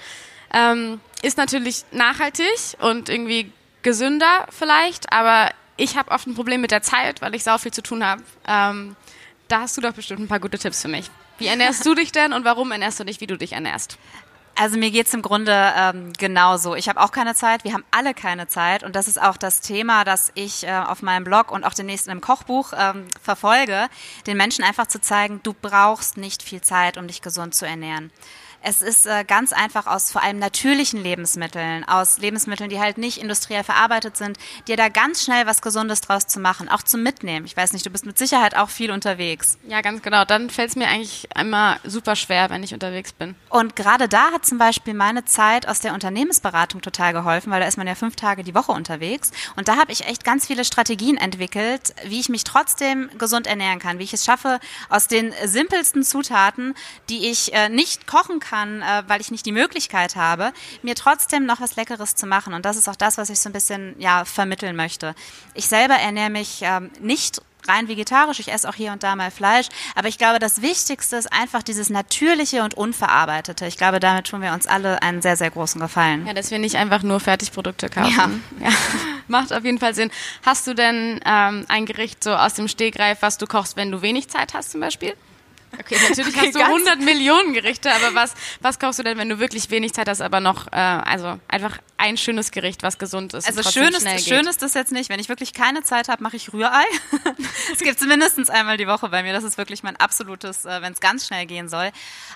Ähm, 0.53 1.01
ist 1.23 1.39
natürlich 1.39 1.85
nachhaltig 1.91 2.77
und 2.81 3.09
irgendwie 3.09 3.51
gesünder 3.83 4.47
vielleicht, 4.51 5.13
aber 5.13 5.51
ich 5.77 5.97
habe 5.97 6.11
oft 6.11 6.27
ein 6.27 6.35
Problem 6.35 6.61
mit 6.61 6.71
der 6.71 6.83
Zeit, 6.83 7.23
weil 7.23 7.35
ich 7.35 7.45
sau 7.45 7.59
viel 7.59 7.73
zu 7.73 7.83
tun 7.83 8.05
habe. 8.05 8.23
Ähm, 8.47 8.97
da 9.49 9.61
hast 9.61 9.77
du 9.77 9.81
doch 9.81 9.93
bestimmt 9.93 10.21
ein 10.21 10.29
paar 10.29 10.41
gute 10.41 10.59
Tipps 10.59 10.83
für 10.83 10.89
mich. 10.89 11.11
Wie 11.39 11.47
ernährst 11.47 11.85
du 11.85 11.95
dich 11.95 12.13
denn 12.13 12.33
und 12.33 12.45
warum 12.45 12.73
ernährst 12.73 12.99
du 12.99 13.05
dich, 13.05 13.21
wie 13.21 13.27
du 13.27 13.37
dich 13.37 13.53
ernährst? 13.53 13.99
Also 14.59 14.79
mir 14.79 14.91
geht's 14.91 15.13
im 15.13 15.21
Grunde 15.21 15.53
ähm, 15.77 16.15
genauso. 16.15 16.75
Ich 16.75 16.89
habe 16.89 16.99
auch 17.03 17.13
keine 17.13 17.35
Zeit, 17.35 17.63
wir 17.65 17.75
haben 17.75 17.85
alle 17.91 18.15
keine 18.15 18.47
Zeit 18.47 18.85
und 18.85 18.97
das 18.97 19.07
ist 19.07 19.21
auch 19.21 19.37
das 19.37 19.61
Thema, 19.61 20.05
das 20.05 20.33
ich 20.35 20.67
äh, 20.67 20.73
auf 20.73 21.03
meinem 21.03 21.25
Blog 21.25 21.51
und 21.53 21.65
auch 21.65 21.75
demnächst 21.75 22.07
in 22.07 22.13
einem 22.13 22.23
Kochbuch 22.23 22.73
ähm, 22.75 23.07
verfolge, 23.23 23.89
den 24.27 24.39
Menschen 24.39 24.65
einfach 24.65 24.87
zu 24.87 24.99
zeigen, 24.99 25.41
du 25.43 25.53
brauchst 25.53 26.17
nicht 26.17 26.43
viel 26.43 26.63
Zeit, 26.63 26.97
um 26.97 27.07
dich 27.07 27.21
gesund 27.21 27.55
zu 27.55 27.67
ernähren. 27.67 28.11
Es 28.69 28.83
ist 28.83 29.07
äh, 29.07 29.23
ganz 29.23 29.53
einfach 29.53 29.87
aus 29.87 30.11
vor 30.11 30.25
allem 30.25 30.41
natürlichen 30.41 31.01
Lebensmitteln, 31.01 31.85
aus 31.85 32.19
Lebensmitteln, 32.19 32.69
die 32.69 32.81
halt 32.81 32.99
nicht 32.99 33.19
industriell 33.19 33.63
verarbeitet 33.63 34.17
sind, 34.17 34.39
dir 34.67 34.77
da 34.77 34.89
ganz 34.89 35.23
schnell 35.23 35.47
was 35.47 35.63
Gesundes 35.63 36.01
draus 36.01 36.27
zu 36.27 36.41
machen, 36.41 36.69
auch 36.69 36.83
zum 36.83 37.05
Mitnehmen. 37.05 37.47
Ich 37.47 37.57
weiß 37.57 37.73
nicht, 37.73 37.87
du 37.87 37.91
bist 37.91 38.07
mit 38.07 38.19
Sicherheit 38.19 38.57
auch 38.57 38.69
viel 38.69 38.91
unterwegs. 38.91 39.57
Ja, 39.69 39.83
ganz 39.83 40.03
genau. 40.03 40.25
Dann 40.25 40.51
fällt 40.51 40.71
es 40.71 40.75
mir 40.75 40.89
eigentlich 40.89 41.29
immer 41.39 41.79
super 41.85 42.17
schwer, 42.17 42.51
wenn 42.51 42.65
ich 42.65 42.75
unterwegs 42.75 43.13
bin. 43.13 43.37
Und 43.51 43.77
gerade 43.77 44.09
da 44.09 44.33
hat 44.33 44.45
zum 44.45 44.59
Beispiel 44.59 44.95
meine 44.95 45.25
Zeit 45.25 45.69
aus 45.69 45.79
der 45.79 45.95
Unternehmensberatung 45.95 46.83
total 46.83 47.13
geholfen, 47.13 47.53
weil 47.53 47.61
da 47.61 47.69
ist 47.69 47.79
man 47.79 47.87
ja 47.87 47.95
fünf 47.95 48.17
Tage 48.17 48.43
die 48.43 48.57
Woche 48.57 48.73
unterwegs. 48.73 49.31
Und 49.55 49.69
da 49.69 49.77
habe 49.77 49.93
ich 49.93 50.09
echt 50.09 50.25
ganz 50.25 50.45
viele 50.45 50.65
Strategien 50.65 51.19
entwickelt, 51.19 51.95
wie 52.05 52.19
ich 52.19 52.29
mich 52.29 52.43
trotzdem 52.43 53.11
gesund 53.17 53.47
ernähren 53.47 53.79
kann, 53.79 54.01
wie 54.01 54.05
ich 54.05 54.13
es 54.13 54.25
schaffe, 54.25 54.59
aus 54.89 55.07
den 55.07 55.33
simpelsten 55.45 56.03
Zutaten, 56.03 56.75
die 57.09 57.29
ich 57.31 57.55
äh, 57.55 57.69
nicht 57.69 58.09
kochen 58.09 58.41
kann, 58.41 58.56
kann, 58.57 58.83
äh, 58.83 59.03
weil 59.07 59.21
ich 59.21 59.31
nicht 59.31 59.47
die 59.47 59.53
Möglichkeit 59.53 60.17
habe, 60.17 60.53
mir 60.83 60.95
trotzdem 60.95 61.47
noch 61.47 61.61
was 61.61 61.77
Leckeres 61.77 62.15
zu 62.15 62.27
machen. 62.27 62.55
Und 62.55 62.65
das 62.65 62.77
ist 62.77 62.89
auch 62.89 62.97
das, 62.97 63.19
was 63.19 63.31
ich 63.31 63.39
so 63.39 63.49
ein 63.49 63.53
bisschen 63.53 63.95
ja, 63.99 64.25
vermitteln 64.25 64.77
möchte. 64.77 65.15
Ich 65.55 65.69
selber 65.69 65.95
ernähre 65.95 66.31
mich 66.31 66.61
ähm, 66.63 66.91
nicht 67.01 67.43
rein 67.69 67.89
vegetarisch, 67.89 68.39
ich 68.39 68.53
esse 68.53 68.69
auch 68.69 68.77
hier 68.77 68.93
und 68.93 69.03
da 69.03 69.17
mal 69.17 69.33
Fleisch, 69.33 69.67
aber 69.97 70.07
ich 70.07 70.19
glaube, 70.19 70.39
das 70.39 70.63
Wichtigste 70.63 71.17
ist 71.17 71.33
einfach 71.33 71.65
dieses 71.65 71.91
natürliche 71.91 72.63
und 72.63 72.75
unverarbeitete. 72.75 73.67
Ich 73.67 73.77
glaube, 73.77 73.99
damit 73.99 74.29
tun 74.29 74.41
wir 74.41 74.53
uns 74.53 74.69
alle 74.69 75.03
einen 75.03 75.21
sehr, 75.21 75.37
sehr 75.37 75.51
großen 75.51 75.81
Gefallen. 75.81 76.27
Ja, 76.29 76.33
dass 76.33 76.53
wir 76.53 76.61
nicht 76.61 76.77
einfach 76.77 77.03
nur 77.03 77.19
Fertigprodukte 77.19 77.89
kaufen. 77.89 78.45
Ja. 78.61 78.69
ja. 78.69 78.75
Macht 79.27 79.53
auf 79.53 79.65
jeden 79.65 79.81
Fall 79.81 79.97
Sinn. 79.97 80.13
Hast 80.45 80.69
du 80.69 80.75
denn 80.75 81.21
ähm, 81.27 81.65
ein 81.67 81.87
Gericht 81.87 82.23
so 82.23 82.35
aus 82.35 82.55
dem 82.55 82.69
Stegreif, 82.69 83.19
was 83.21 83.37
du 83.37 83.47
kochst, 83.47 83.77
wenn 83.77 83.91
du 83.91 84.01
wenig 84.01 84.29
Zeit 84.29 84.55
hast 84.55 84.71
zum 84.71 84.81
Beispiel? 84.81 85.15
Okay, 85.79 85.97
natürlich 86.09 86.35
okay, 86.37 86.47
hast 86.47 86.55
du 86.55 86.61
100 86.61 87.01
Millionen 87.01 87.53
Gerichte, 87.53 87.93
aber 87.93 88.15
was, 88.15 88.35
was 88.61 88.79
kaufst 88.79 88.99
du 88.99 89.03
denn, 89.03 89.19
wenn 89.19 89.29
du 89.29 89.39
wirklich 89.39 89.71
wenig 89.71 89.93
Zeit 89.93 90.09
hast, 90.09 90.21
aber 90.21 90.41
noch, 90.41 90.67
äh, 90.69 90.77
also 90.77 91.39
einfach 91.49 91.79
ein 91.99 92.17
schönes 92.17 92.51
Gericht, 92.51 92.83
was 92.83 92.99
gesund 92.99 93.35
ist. 93.35 93.47
Also 93.47 93.63
schön 93.69 93.89
ist, 93.89 94.29
schön 94.29 94.47
ist 94.47 94.63
das 94.63 94.75
jetzt 94.75 94.93
nicht. 94.93 95.09
Wenn 95.09 95.21
ich 95.21 95.29
wirklich 95.29 95.53
keine 95.53 95.83
Zeit 95.83 96.09
habe, 96.09 96.23
mache 96.23 96.37
ich 96.37 96.53
Rührei. 96.53 96.85
Es 97.73 97.81
gibt 97.81 98.01
es 98.01 98.07
mindestens 98.07 98.49
einmal 98.49 98.77
die 98.77 98.87
Woche 98.87 99.09
bei 99.09 99.23
mir. 99.23 99.33
Das 99.33 99.43
ist 99.43 99.59
wirklich 99.59 99.83
mein 99.83 99.97
absolutes, 99.97 100.65
äh, 100.65 100.83
wenn 100.83 100.93
es 100.93 101.01
ganz 101.01 101.27
schnell 101.27 101.47
gehen 101.47 101.69
soll. 101.69 101.91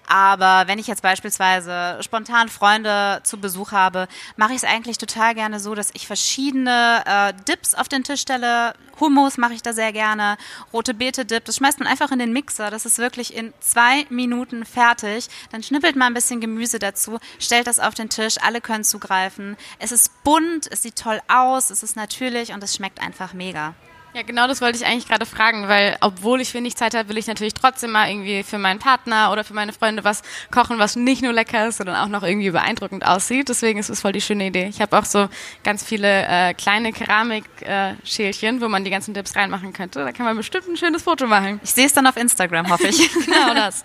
Aber 0.08 0.64
wenn 0.66 0.78
ich 0.78 0.86
jetzt 0.86 1.02
beispielsweise 1.02 1.98
spontan 2.02 2.48
Freunde 2.48 3.20
zu 3.22 3.38
Besuch 3.38 3.72
habe, 3.72 4.08
mache 4.36 4.52
ich 4.52 4.58
es 4.58 4.64
eigentlich 4.64 4.98
total 4.98 5.34
gerne 5.34 5.60
so, 5.60 5.74
dass 5.74 5.90
ich 5.92 6.06
verschiedene 6.06 7.04
äh, 7.06 7.32
Dips 7.48 7.74
auf 7.74 7.88
den 7.88 8.02
Tisch 8.02 8.22
stelle. 8.22 8.74
Hummus 8.98 9.38
mache 9.38 9.54
ich 9.54 9.62
da 9.62 9.72
sehr 9.72 9.92
gerne. 9.92 10.36
Rote 10.72 10.94
Beete 10.94 11.24
Dip. 11.24 11.44
Das 11.44 11.56
schmeißt 11.56 11.78
man 11.78 11.88
einfach 11.88 12.10
in 12.10 12.18
den 12.18 12.32
Mixer. 12.32 12.70
Das 12.70 12.84
ist 12.84 12.98
wirklich 12.98 13.19
in 13.28 13.52
zwei 13.60 14.06
Minuten 14.08 14.64
fertig. 14.64 15.28
Dann 15.52 15.62
schnippelt 15.62 15.96
man 15.96 16.08
ein 16.08 16.14
bisschen 16.14 16.40
Gemüse 16.40 16.78
dazu, 16.78 17.18
stellt 17.38 17.66
das 17.66 17.78
auf 17.78 17.94
den 17.94 18.08
Tisch. 18.08 18.36
Alle 18.40 18.60
können 18.60 18.84
zugreifen. 18.84 19.56
Es 19.78 19.92
ist 19.92 20.24
bunt, 20.24 20.66
es 20.70 20.82
sieht 20.82 20.96
toll 20.96 21.20
aus, 21.28 21.70
es 21.70 21.82
ist 21.82 21.96
natürlich 21.96 22.52
und 22.52 22.62
es 22.62 22.74
schmeckt 22.74 23.00
einfach 23.00 23.34
mega. 23.34 23.74
Ja, 24.12 24.22
genau 24.22 24.48
das 24.48 24.60
wollte 24.60 24.76
ich 24.76 24.84
eigentlich 24.84 25.06
gerade 25.06 25.24
fragen, 25.24 25.68
weil 25.68 25.96
obwohl 26.00 26.40
ich 26.40 26.52
wenig 26.52 26.76
Zeit 26.76 26.94
habe, 26.94 27.08
will 27.08 27.18
ich 27.18 27.28
natürlich 27.28 27.54
trotzdem 27.54 27.92
mal 27.92 28.10
irgendwie 28.10 28.42
für 28.42 28.58
meinen 28.58 28.80
Partner 28.80 29.30
oder 29.30 29.44
für 29.44 29.54
meine 29.54 29.72
Freunde 29.72 30.02
was 30.02 30.22
kochen, 30.50 30.80
was 30.80 30.96
nicht 30.96 31.22
nur 31.22 31.32
lecker 31.32 31.68
ist, 31.68 31.76
sondern 31.76 31.94
auch 31.94 32.08
noch 32.08 32.24
irgendwie 32.24 32.50
beeindruckend 32.50 33.06
aussieht. 33.06 33.48
Deswegen 33.48 33.78
ist 33.78 33.88
es 33.88 34.00
voll 34.00 34.10
die 34.10 34.20
schöne 34.20 34.48
Idee. 34.48 34.66
Ich 34.66 34.80
habe 34.80 34.98
auch 34.98 35.04
so 35.04 35.28
ganz 35.62 35.84
viele 35.84 36.26
äh, 36.26 36.54
kleine 36.54 36.92
Keramikschälchen, 36.92 38.58
äh, 38.58 38.60
wo 38.60 38.68
man 38.68 38.82
die 38.82 38.90
ganzen 38.90 39.14
Dips 39.14 39.36
reinmachen 39.36 39.72
könnte. 39.72 40.00
Da 40.00 40.10
kann 40.10 40.26
man 40.26 40.36
bestimmt 40.36 40.66
ein 40.66 40.76
schönes 40.76 41.04
Foto 41.04 41.28
machen. 41.28 41.60
Ich 41.62 41.70
sehe 41.70 41.86
es 41.86 41.92
dann 41.92 42.08
auf 42.08 42.16
Instagram, 42.16 42.68
hoffe 42.68 42.88
ich. 42.88 43.12
genau 43.26 43.54
das. 43.54 43.84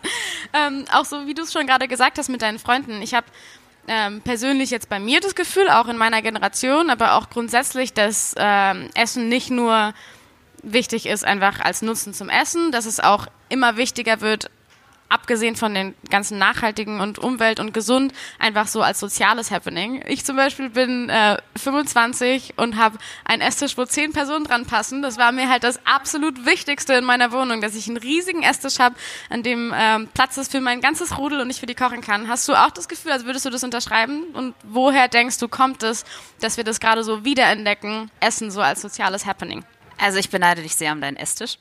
ähm, 0.54 0.86
auch 0.92 1.06
so, 1.06 1.28
wie 1.28 1.36
du 1.36 1.44
es 1.44 1.54
schon 1.54 1.68
gerade 1.68 1.88
gesagt 1.88 2.18
hast 2.18 2.30
mit 2.30 2.42
deinen 2.42 2.58
Freunden. 2.58 3.00
Ich 3.04 3.14
habe 3.14 3.28
ähm, 3.88 4.22
persönlich 4.22 4.70
jetzt 4.70 4.90
bei 4.90 5.00
mir 5.00 5.20
das 5.20 5.36
Gefühl, 5.36 5.70
auch 5.70 5.88
in 5.88 5.98
meiner 5.98 6.22
Generation, 6.22 6.90
aber 6.90 7.14
auch 7.14 7.30
grundsätzlich, 7.30 7.94
dass 7.94 8.34
ähm, 8.38 8.90
Essen 8.96 9.30
nicht 9.30 9.50
nur 9.50 9.94
wichtig 10.64 11.06
ist, 11.06 11.24
einfach 11.24 11.60
als 11.60 11.82
Nutzen 11.82 12.14
zum 12.14 12.30
Essen, 12.30 12.72
dass 12.72 12.86
es 12.86 13.00
auch 13.00 13.28
immer 13.50 13.78
wichtiger 13.78 14.22
wird, 14.22 14.50
abgesehen 15.16 15.56
von 15.56 15.74
den 15.74 15.96
ganzen 16.10 16.38
nachhaltigen 16.38 17.00
und 17.00 17.20
Umwelt 17.20 17.62
und 17.62 17.74
gesund, 17.74 18.14
einfach 18.38 18.68
so 18.68 18.82
als 18.82 19.00
soziales 19.00 19.50
Happening. 19.50 20.04
Ich 20.08 20.26
zum 20.26 20.36
Beispiel 20.36 20.70
bin 20.70 21.10
äh, 21.10 21.38
25 21.56 22.56
und 22.58 22.76
habe 22.76 22.98
einen 23.24 23.42
Esstisch, 23.42 23.78
wo 23.78 23.86
zehn 23.86 24.12
Personen 24.12 24.44
dran 24.44 24.66
passen. 24.66 25.02
Das 25.02 25.18
war 25.18 25.32
mir 25.32 25.50
halt 25.50 25.64
das 25.64 25.80
absolut 25.86 26.46
Wichtigste 26.46 26.94
in 26.96 27.06
meiner 27.06 27.32
Wohnung, 27.32 27.62
dass 27.62 27.76
ich 27.76 27.88
einen 27.88 27.96
riesigen 27.96 28.44
Esstisch 28.44 28.80
habe, 28.80 28.96
an 29.30 29.42
dem 29.42 29.74
ähm, 29.74 30.10
Platz 30.14 30.36
ist 30.36 30.52
für 30.52 30.60
mein 30.60 30.82
ganzes 30.82 31.18
Rudel 31.18 31.40
und 31.40 31.50
ich 31.50 31.62
für 31.62 31.66
die 31.66 31.76
kochen 31.76 32.02
kann. 32.02 32.28
Hast 32.28 32.48
du 32.50 32.54
auch 32.54 32.72
das 32.72 32.90
Gefühl, 32.90 33.14
als 33.14 33.24
würdest 33.26 33.46
du 33.46 33.50
das 33.50 33.64
unterschreiben? 33.64 34.26
Und 34.34 34.54
woher 34.64 35.08
denkst 35.08 35.38
du, 35.38 35.48
kommt 35.48 35.82
es, 35.82 36.04
dass 36.42 36.58
wir 36.58 36.66
das 36.66 36.82
gerade 36.82 37.06
so 37.06 37.24
wiederentdecken, 37.24 38.12
Essen 38.20 38.52
so 38.52 38.60
als 38.60 38.82
soziales 38.82 39.26
Happening? 39.26 39.64
Also 40.06 40.20
ich 40.20 40.30
beneide 40.30 40.62
dich 40.62 40.76
sehr 40.76 40.92
um 40.92 41.02
deinen 41.02 41.18
Esstisch. 41.18 41.58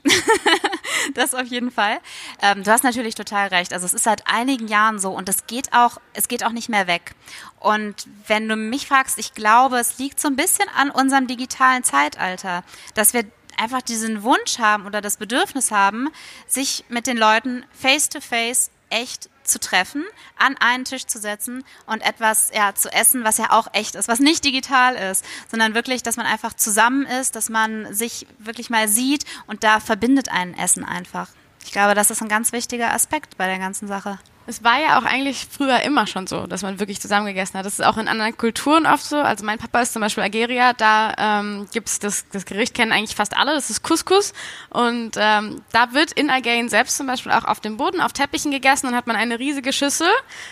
das 1.15 1.33
auf 1.33 1.47
jeden 1.47 1.71
Fall. 1.71 1.99
Ähm, 2.43 2.63
du 2.63 2.71
hast 2.71 2.85
natürlich 2.85 3.15
total 3.15 3.49
recht. 3.49 3.73
Also 3.73 3.87
es 3.87 3.95
ist 3.95 4.05
seit 4.05 4.29
einigen 4.29 4.69
Jahren 4.69 4.99
so 4.99 5.13
und 5.13 5.31
es 5.31 5.47
geht 5.47 5.73
auch, 5.73 5.99
es 6.13 6.29
geht 6.29 6.45
auch 6.45 6.53
nicht 6.53 6.69
mehr 6.69 6.87
weg. 6.87 7.15
Und 7.59 8.07
wenn 8.27 8.47
du 8.47 8.57
mich 8.57 8.87
fragst, 8.87 9.19
ich 9.19 9.33
glaube, 9.33 9.79
es 9.79 9.97
liegt 9.97 10.21
so 10.21 10.29
ein 10.29 10.37
bisschen 10.37 10.69
an 10.77 10.91
unserem 10.91 11.27
digitalen 11.27 11.85
Zeitalter, 11.85 12.65
dass 12.93 13.15
wir 13.15 13.25
einfach 13.57 13.81
diesen 13.81 14.23
Wunsch 14.25 14.59
haben 14.59 14.85
oder 14.85 15.01
das 15.01 15.17
Bedürfnis 15.17 15.71
haben, 15.71 16.11
sich 16.47 16.85
mit 16.91 17.07
den 17.07 17.17
Leuten 17.17 17.65
face 17.73 18.11
to 18.11 18.21
face 18.21 18.71
echt 18.91 19.31
zu 19.45 19.61
treffen, 19.61 20.05
an 20.37 20.57
einen 20.59 20.85
Tisch 20.85 21.07
zu 21.07 21.19
setzen 21.19 21.65
und 21.87 22.03
etwas 22.03 22.51
ja, 22.55 22.75
zu 22.75 22.93
essen, 22.93 23.25
was 23.25 23.39
ja 23.39 23.51
auch 23.51 23.69
echt 23.73 23.95
ist, 23.95 24.09
was 24.09 24.21
nicht 24.21 24.45
digital 24.45 24.95
ist, 24.95 25.25
sondern 25.51 25.75
wirklich, 25.75 26.03
dass 26.03 26.17
man 26.17 26.27
einfach 26.27 26.55
zusammen 26.55 27.07
ist, 27.07 27.37
dass 27.37 27.49
man 27.49 27.93
sich 27.95 28.27
wirklich 28.39 28.71
mal 28.71 28.89
sieht 28.89 29.25
und 29.47 29.65
da 29.65 29.81
verbindet 29.81 30.29
einen 30.31 30.55
Essen 30.55 30.85
einfach. 30.85 31.29
Ich 31.65 31.73
glaube, 31.73 31.95
das 31.95 32.11
ist 32.11 32.23
ein 32.23 32.29
ganz 32.29 32.53
wichtiger 32.53 32.93
Aspekt 32.93 33.37
bei 33.37 33.47
der 33.47 33.59
ganzen 33.59 33.89
Sache. 33.89 34.19
Es 34.47 34.63
war 34.63 34.79
ja 34.79 34.99
auch 34.99 35.05
eigentlich 35.05 35.47
früher 35.51 35.81
immer 35.81 36.07
schon 36.07 36.27
so, 36.27 36.47
dass 36.47 36.63
man 36.63 36.79
wirklich 36.79 37.01
zusammen 37.01 37.27
gegessen 37.27 37.59
hat. 37.59 37.65
Das 37.65 37.79
ist 37.79 37.85
auch 37.85 37.97
in 37.97 38.09
anderen 38.09 38.37
Kulturen 38.37 38.85
oft 38.85 39.05
so. 39.05 39.17
Also 39.17 39.45
mein 39.45 39.59
Papa 39.59 39.81
ist 39.81 39.95
zum 39.95 40.01
Beispiel 40.01 40.23
Algerier, 40.23 40.75
da 40.77 41.15
ähm, 41.17 41.67
gibt's 41.73 41.99
das, 41.99 42.29
das 42.29 42.45
Gericht, 42.45 42.75
kennen 42.75 42.93
eigentlich 42.93 43.17
fast 43.17 43.37
alle, 43.37 43.55
das 43.55 43.71
ist 43.71 43.83
Couscous. 43.83 44.35
Und 44.69 45.13
ähm, 45.17 45.63
da 45.73 45.95
wird 45.95 46.13
in 46.13 46.29
Algerien 46.29 46.69
selbst 46.69 46.99
zum 46.99 47.07
Beispiel 47.07 47.33
auch 47.33 47.45
auf 47.45 47.61
dem 47.61 47.79
Boden, 47.79 48.03
auf 48.03 48.13
Teppichen 48.13 48.51
gegessen 48.51 48.89
und 48.89 48.95
hat 48.95 49.07
man 49.07 49.17
eine 49.17 49.39
riesige 49.39 49.73
Schüssel, 49.73 50.09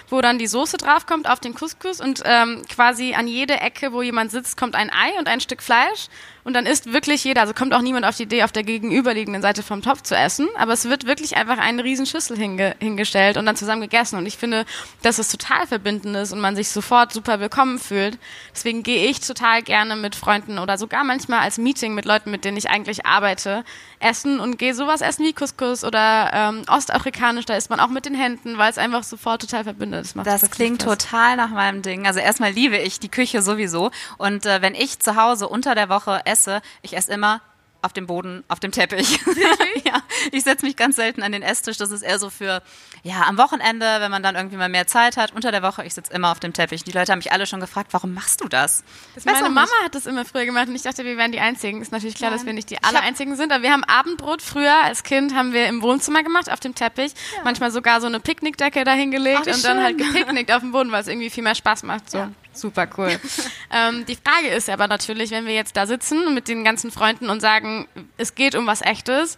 wo 0.09 0.23
dann 0.23 0.39
die 0.39 0.47
Soße 0.47 0.79
draufkommt 0.79 1.29
auf 1.29 1.41
den 1.41 1.55
Couscous 1.55 2.01
und 2.01 2.23
ähm, 2.25 2.63
quasi 2.71 3.15
an 3.15 3.29
jede 3.29 3.61
Ecke, 3.61 3.93
wo 3.93 4.01
jemand 4.01 4.31
sitzt, 4.31 4.57
kommt 4.57 4.75
ein 4.75 4.91
Ei 4.91 5.19
und 5.19 5.29
ein 5.29 5.41
Stück 5.41 5.63
Fleisch. 5.63 6.09
Und 6.45 6.55
dann 6.55 6.67
isst 6.67 6.93
wirklich 6.93 7.23
jeder, 7.25 7.43
also 7.43 7.55
kommt 7.55 7.73
auch 7.73 7.83
niemand 7.83 8.05
auf 8.05 8.17
die 8.17 8.25
Idee, 8.25 8.43
auf 8.43 8.53
der 8.53 8.65
gegenüberliegenden 8.65 9.43
Seite 9.43 9.63
vom 9.63 9.83
Topf 9.83 10.03
zu 10.03 10.17
essen, 10.17 10.49
aber 10.57 10.73
es 10.73 10.89
wird 10.89 11.07
wirklich 11.07 11.37
einfach 11.37 11.59
eine 11.59 11.85
Riesenschüssel 11.85 12.37
hinge 12.37 12.75
hingestellt 12.81 13.37
und 13.37 13.47
dann 13.47 13.57
zusammen 13.57 13.83
gegessen. 13.83 14.17
Und 14.17 14.27
ich 14.27 14.37
finde, 14.37 14.65
dass 15.03 15.19
es 15.19 15.29
total 15.29 15.67
verbindend 15.67 16.17
ist 16.17 16.33
und 16.33 16.41
man 16.41 16.57
sich 16.57 16.69
sofort 16.71 17.13
super 17.13 17.39
willkommen 17.41 17.79
fühlt. 17.79 18.19
Deswegen 18.53 18.83
gehe 18.83 19.09
ich 19.09 19.21
total 19.21 19.63
gerne 19.63 19.95
mit 19.97 20.17
Freunden 20.17 20.59
oder 20.59 20.79
sogar 20.79 21.05
manchmal 21.05 21.41
als 21.41 21.59
Meeting 21.59 21.95
mit 21.95 22.05
Leuten, 22.05 22.31
mit 22.31 22.45
denen 22.45 22.57
ich 22.57 22.71
eigentlich 22.71 23.07
arbeite, 23.07 23.65
essen 24.03 24.41
und 24.41 24.59
gehe 24.59 24.75
sowas 24.75 25.01
essen 25.01 25.25
wie 25.25 25.33
Couscous 25.33 25.85
oder 25.85 26.31
ähm, 26.33 26.63
ostafrikanisch, 26.67 27.47
da 27.47 27.55
isst 27.55 27.71
man 27.71 27.81
auch 27.81 27.89
mit 27.89 28.05
den 28.05 28.15
Händen, 28.15 28.59
weil 28.59 28.71
es 28.71 28.79
einfach 28.79 29.05
sofort 29.05 29.41
total 29.43 29.65
verbindet. 29.65 30.01
Das, 30.05 30.15
macht 30.15 30.27
das 30.27 30.51
klingt 30.51 30.83
Spaß. 30.83 30.99
total 30.99 31.37
nach 31.37 31.51
meinem 31.51 31.83
Ding. 31.83 32.07
Also 32.07 32.21
erstmal 32.21 32.51
liebe 32.51 32.77
ich 32.77 33.01
die 33.01 33.09
Küche 33.09 33.43
sowieso 33.43 33.91
und 34.19 34.45
äh, 34.47 34.61
wenn 34.61 34.75
ich 34.75 34.99
zu 34.99 35.17
Hause 35.17 35.49
unter 35.49 35.75
der 35.75 35.89
Woche 35.89 36.21
esse, 36.33 36.63
ich 36.83 36.97
esse 36.97 37.13
immer 37.13 37.43
auf 37.83 37.93
dem 37.93 38.07
Boden, 38.07 38.45
auf 38.49 38.61
dem 38.61 38.71
Teppich. 38.71 39.19
ja, 39.85 40.01
ich 40.31 40.45
setze 40.45 40.65
mich 40.65 40.77
ganz 40.77 40.97
selten 40.97 41.23
an 41.23 41.33
den 41.33 41.43
Esstisch. 41.43 41.77
Das 41.77 41.91
ist 41.91 42.03
eher 42.03 42.19
so 42.19 42.31
für, 42.31 42.63
ja, 43.03 43.23
am 43.27 43.37
Wochenende, 43.39 43.85
wenn 43.99 44.11
man 44.11 44.23
dann 44.23 44.37
irgendwie 44.37 44.57
mal 44.57 44.69
mehr 44.69 44.87
Zeit 44.87 45.17
hat. 45.17 45.33
Unter 45.33 45.51
der 45.51 45.63
Woche, 45.63 45.85
ich 45.85 45.93
sitze 45.93 46.13
immer 46.13 46.31
auf 46.31 46.39
dem 46.39 46.53
Teppich. 46.53 46.85
Die 46.85 46.93
Leute 46.93 47.11
haben 47.11 47.19
mich 47.19 47.33
alle 47.33 47.47
schon 47.47 47.61
gefragt, 47.61 47.89
warum 47.93 48.15
machst 48.15 48.41
du 48.41 48.49
das? 48.49 48.85
das 49.15 49.25
meine 49.25 49.51
Mama 49.51 49.71
hat 49.85 49.95
das 49.95 50.07
immer 50.07 50.25
früher 50.25 50.47
gemacht 50.47 50.69
und 50.69 50.77
ich 50.77 50.83
dachte, 50.83 51.05
wir 51.05 51.17
wären 51.17 51.33
die 51.33 51.41
Einzigen. 51.41 51.83
Ist 51.83 51.91
natürlich 51.91 52.15
klar, 52.15 52.31
Nein. 52.31 52.39
dass 52.39 52.47
wir 52.47 52.53
nicht 52.53 52.71
die 52.71 52.83
aller 52.83 53.01
Einzigen 53.01 53.37
sind, 53.37 53.53
aber 53.53 53.65
wir 53.65 53.73
haben 53.73 53.85
Abendbrot 53.85 54.43
früher 54.43 54.77
als 54.85 55.03
Kind 55.03 55.35
haben 55.35 55.53
wir 55.53 55.67
im 55.67 55.83
Wohnzimmer 55.83 56.23
gemacht, 56.23 56.51
auf 56.51 56.61
dem 56.61 56.75
Teppich. 56.77 57.13
Ja. 57.37 57.43
Manchmal 57.43 57.73
sogar 57.73 58.01
so 58.01 58.07
eine 58.07 58.21
Picknickdecke 58.21 58.85
dahingelegt 58.85 59.41
Ach, 59.43 59.47
und 59.47 59.55
schön. 59.55 59.63
dann 59.63 59.83
halt 59.83 59.99
gepicknickt 59.99 60.53
auf 60.53 60.61
dem 60.61 60.71
Boden, 60.71 60.93
weil 60.93 61.03
es 61.03 61.09
irgendwie 61.09 61.31
viel 61.31 61.43
mehr 61.43 61.57
Spaß 61.57 61.83
macht. 61.83 62.11
So. 62.11 62.19
Ja. 62.19 62.31
Super 62.53 62.89
cool. 62.97 63.19
ähm, 63.73 64.05
die 64.07 64.17
Frage 64.17 64.49
ist 64.49 64.69
aber 64.69 64.89
natürlich, 64.89 65.31
wenn 65.31 65.47
wir 65.47 65.55
jetzt 65.55 65.77
da 65.77 65.87
sitzen 65.87 66.35
mit 66.35 66.49
den 66.49 66.65
ganzen 66.65 66.91
Freunden 66.91 67.31
und 67.31 67.41
sagen, 67.41 67.89
es 68.17 68.35
geht 68.35 68.55
um 68.55 68.67
was 68.67 68.83
Echtes, 68.83 69.37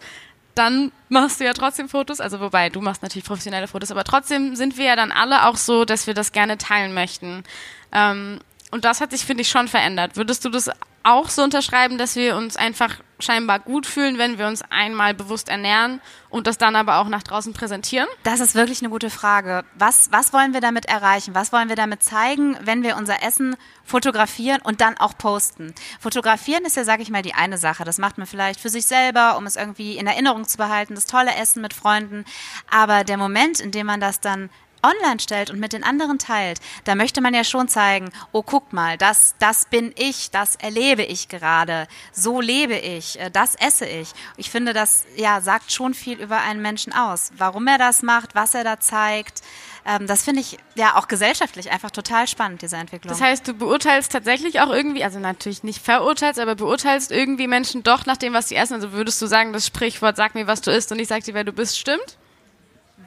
dann 0.55 0.91
machst 1.09 1.39
du 1.39 1.45
ja 1.45 1.53
trotzdem 1.53 1.89
Fotos, 1.89 2.21
also 2.21 2.39
wobei 2.39 2.69
du 2.69 2.81
machst 2.81 3.03
natürlich 3.03 3.25
professionelle 3.25 3.67
Fotos, 3.67 3.91
aber 3.91 4.03
trotzdem 4.03 4.55
sind 4.55 4.77
wir 4.77 4.85
ja 4.85 4.95
dann 4.95 5.11
alle 5.11 5.45
auch 5.47 5.57
so, 5.57 5.85
dass 5.85 6.07
wir 6.07 6.13
das 6.13 6.31
gerne 6.31 6.57
teilen 6.57 6.93
möchten. 6.93 7.43
Ähm, 7.91 8.39
und 8.71 8.85
das 8.85 9.01
hat 9.01 9.11
sich, 9.11 9.25
finde 9.25 9.41
ich, 9.41 9.49
schon 9.49 9.67
verändert. 9.67 10.15
Würdest 10.15 10.43
du 10.43 10.49
das 10.49 10.69
auch 11.03 11.29
so 11.29 11.43
unterschreiben, 11.43 11.97
dass 11.97 12.15
wir 12.15 12.35
uns 12.35 12.57
einfach 12.57 12.97
scheinbar 13.19 13.59
gut 13.59 13.85
fühlen, 13.85 14.17
wenn 14.17 14.37
wir 14.37 14.47
uns 14.47 14.61
einmal 14.69 15.13
bewusst 15.13 15.49
ernähren 15.49 16.01
und 16.29 16.47
das 16.47 16.57
dann 16.57 16.75
aber 16.75 16.97
auch 16.97 17.07
nach 17.07 17.23
draußen 17.23 17.53
präsentieren? 17.53 18.07
Das 18.23 18.39
ist 18.39 18.55
wirklich 18.55 18.81
eine 18.81 18.89
gute 18.89 19.09
Frage. 19.09 19.63
Was, 19.77 20.11
was 20.11 20.33
wollen 20.33 20.53
wir 20.53 20.61
damit 20.61 20.85
erreichen? 20.85 21.35
Was 21.35 21.53
wollen 21.53 21.69
wir 21.69 21.75
damit 21.75 22.03
zeigen, 22.03 22.57
wenn 22.61 22.83
wir 22.83 22.97
unser 22.97 23.23
Essen 23.23 23.55
fotografieren 23.83 24.61
und 24.61 24.81
dann 24.81 24.97
auch 24.97 25.17
posten? 25.17 25.73
Fotografieren 25.99 26.65
ist 26.65 26.75
ja, 26.75 26.83
sage 26.83 27.03
ich 27.03 27.09
mal, 27.09 27.21
die 27.21 27.33
eine 27.33 27.57
Sache. 27.57 27.85
Das 27.85 27.97
macht 27.97 28.17
man 28.17 28.27
vielleicht 28.27 28.59
für 28.59 28.69
sich 28.69 28.85
selber, 28.85 29.37
um 29.37 29.45
es 29.45 29.55
irgendwie 29.55 29.97
in 29.97 30.07
Erinnerung 30.07 30.47
zu 30.47 30.57
behalten, 30.57 30.95
das 30.95 31.05
tolle 31.05 31.33
Essen 31.35 31.61
mit 31.61 31.73
Freunden. 31.73 32.25
Aber 32.69 33.03
der 33.03 33.17
Moment, 33.17 33.59
in 33.59 33.71
dem 33.71 33.87
man 33.87 34.01
das 34.01 34.19
dann 34.19 34.49
online 34.85 35.19
stellt 35.19 35.49
und 35.49 35.59
mit 35.59 35.73
den 35.73 35.83
anderen 35.83 36.19
teilt, 36.19 36.59
da 36.83 36.95
möchte 36.95 37.21
man 37.21 37.33
ja 37.33 37.43
schon 37.43 37.67
zeigen, 37.67 38.09
oh 38.31 38.43
guck 38.43 38.73
mal, 38.73 38.97
das, 38.97 39.35
das 39.39 39.65
bin 39.65 39.93
ich, 39.97 40.31
das 40.31 40.55
erlebe 40.55 41.03
ich 41.03 41.29
gerade, 41.29 41.87
so 42.11 42.41
lebe 42.41 42.75
ich, 42.75 43.19
äh, 43.19 43.29
das 43.31 43.55
esse 43.55 43.85
ich. 43.85 44.09
Ich 44.37 44.49
finde, 44.49 44.73
das 44.73 45.05
ja 45.15 45.41
sagt 45.41 45.71
schon 45.71 45.93
viel 45.93 46.19
über 46.19 46.41
einen 46.41 46.61
Menschen 46.61 46.93
aus, 46.93 47.31
warum 47.37 47.67
er 47.67 47.77
das 47.77 48.01
macht, 48.01 48.35
was 48.35 48.53
er 48.53 48.63
da 48.63 48.79
zeigt. 48.79 49.41
Ähm, 49.85 50.07
das 50.07 50.23
finde 50.23 50.41
ich 50.41 50.57
ja 50.75 50.95
auch 50.95 51.07
gesellschaftlich 51.07 51.71
einfach 51.71 51.91
total 51.91 52.27
spannend, 52.27 52.61
diese 52.61 52.75
Entwicklung. 52.75 53.09
Das 53.09 53.21
heißt, 53.21 53.47
du 53.47 53.53
beurteilst 53.53 54.11
tatsächlich 54.11 54.59
auch 54.59 54.71
irgendwie, 54.71 55.03
also 55.03 55.19
natürlich 55.19 55.63
nicht 55.63 55.83
verurteilst, 55.83 56.39
aber 56.39 56.55
beurteilst 56.55 57.11
irgendwie 57.11 57.47
Menschen 57.47 57.83
doch 57.83 58.05
nach 58.05 58.17
dem, 58.17 58.33
was 58.33 58.49
sie 58.49 58.55
essen. 58.55 58.73
Also 58.75 58.93
würdest 58.93 59.21
du 59.21 59.27
sagen, 59.27 59.53
das 59.53 59.67
Sprichwort, 59.67 60.15
sag 60.15 60.33
mir, 60.33 60.47
was 60.47 60.61
du 60.61 60.71
isst 60.71 60.91
und 60.91 60.99
ich 60.99 61.07
sag 61.07 61.23
dir, 61.23 61.35
wer 61.35 61.43
du 61.43 61.53
bist, 61.53 61.77
stimmt? 61.77 62.17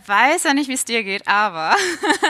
Weiß 0.08 0.44
ja 0.44 0.54
nicht, 0.54 0.68
wie 0.68 0.74
es 0.74 0.84
dir 0.84 1.04
geht, 1.04 1.28
aber 1.28 1.76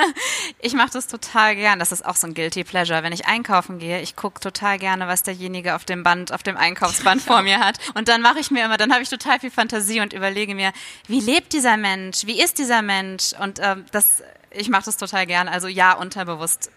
ich 0.61 0.75
mache 0.75 0.91
das 0.93 1.07
total 1.07 1.57
gern. 1.57 1.79
Das 1.79 1.93
ist 1.93 2.05
auch 2.05 2.17
so 2.17 2.27
ein 2.27 2.35
Guilty 2.35 2.65
Pleasure. 2.65 3.03
Wenn 3.03 3.13
ich 3.13 3.27
einkaufen 3.27 3.79
gehe, 3.79 4.01
ich 4.01 4.17
gucke 4.17 4.41
total 4.41 4.79
gerne, 4.79 5.07
was 5.07 5.23
derjenige 5.23 5.75
auf 5.75 5.85
dem 5.85 6.03
Band, 6.03 6.33
auf 6.33 6.43
dem 6.43 6.57
Einkaufsband 6.57 7.23
vor 7.29 7.43
mir 7.43 7.61
hat. 7.61 7.79
Und 7.95 8.09
dann 8.09 8.23
mache 8.23 8.41
ich 8.41 8.51
mir 8.51 8.65
immer, 8.65 8.77
dann 8.77 8.93
habe 8.93 9.03
ich 9.03 9.09
total 9.09 9.41
viel 9.41 9.51
Fantasie 9.51 10.01
und 10.01 10.13
überlege 10.13 10.55
mir, 10.55 10.73
wie 11.07 11.21
lebt 11.21 11.53
dieser 11.53 11.77
Mensch? 11.77 12.27
Wie 12.27 12.41
ist 12.41 12.59
dieser 12.59 12.83
Mensch? 12.83 13.33
Und 13.41 13.61
ähm, 13.63 13.87
das, 13.93 14.23
ich 14.51 14.69
mache 14.69 14.85
das 14.87 14.97
total 14.97 15.27
gern. 15.27 15.49
Also 15.49 15.69
ja, 15.69 15.93
unterbewusst 15.93 16.71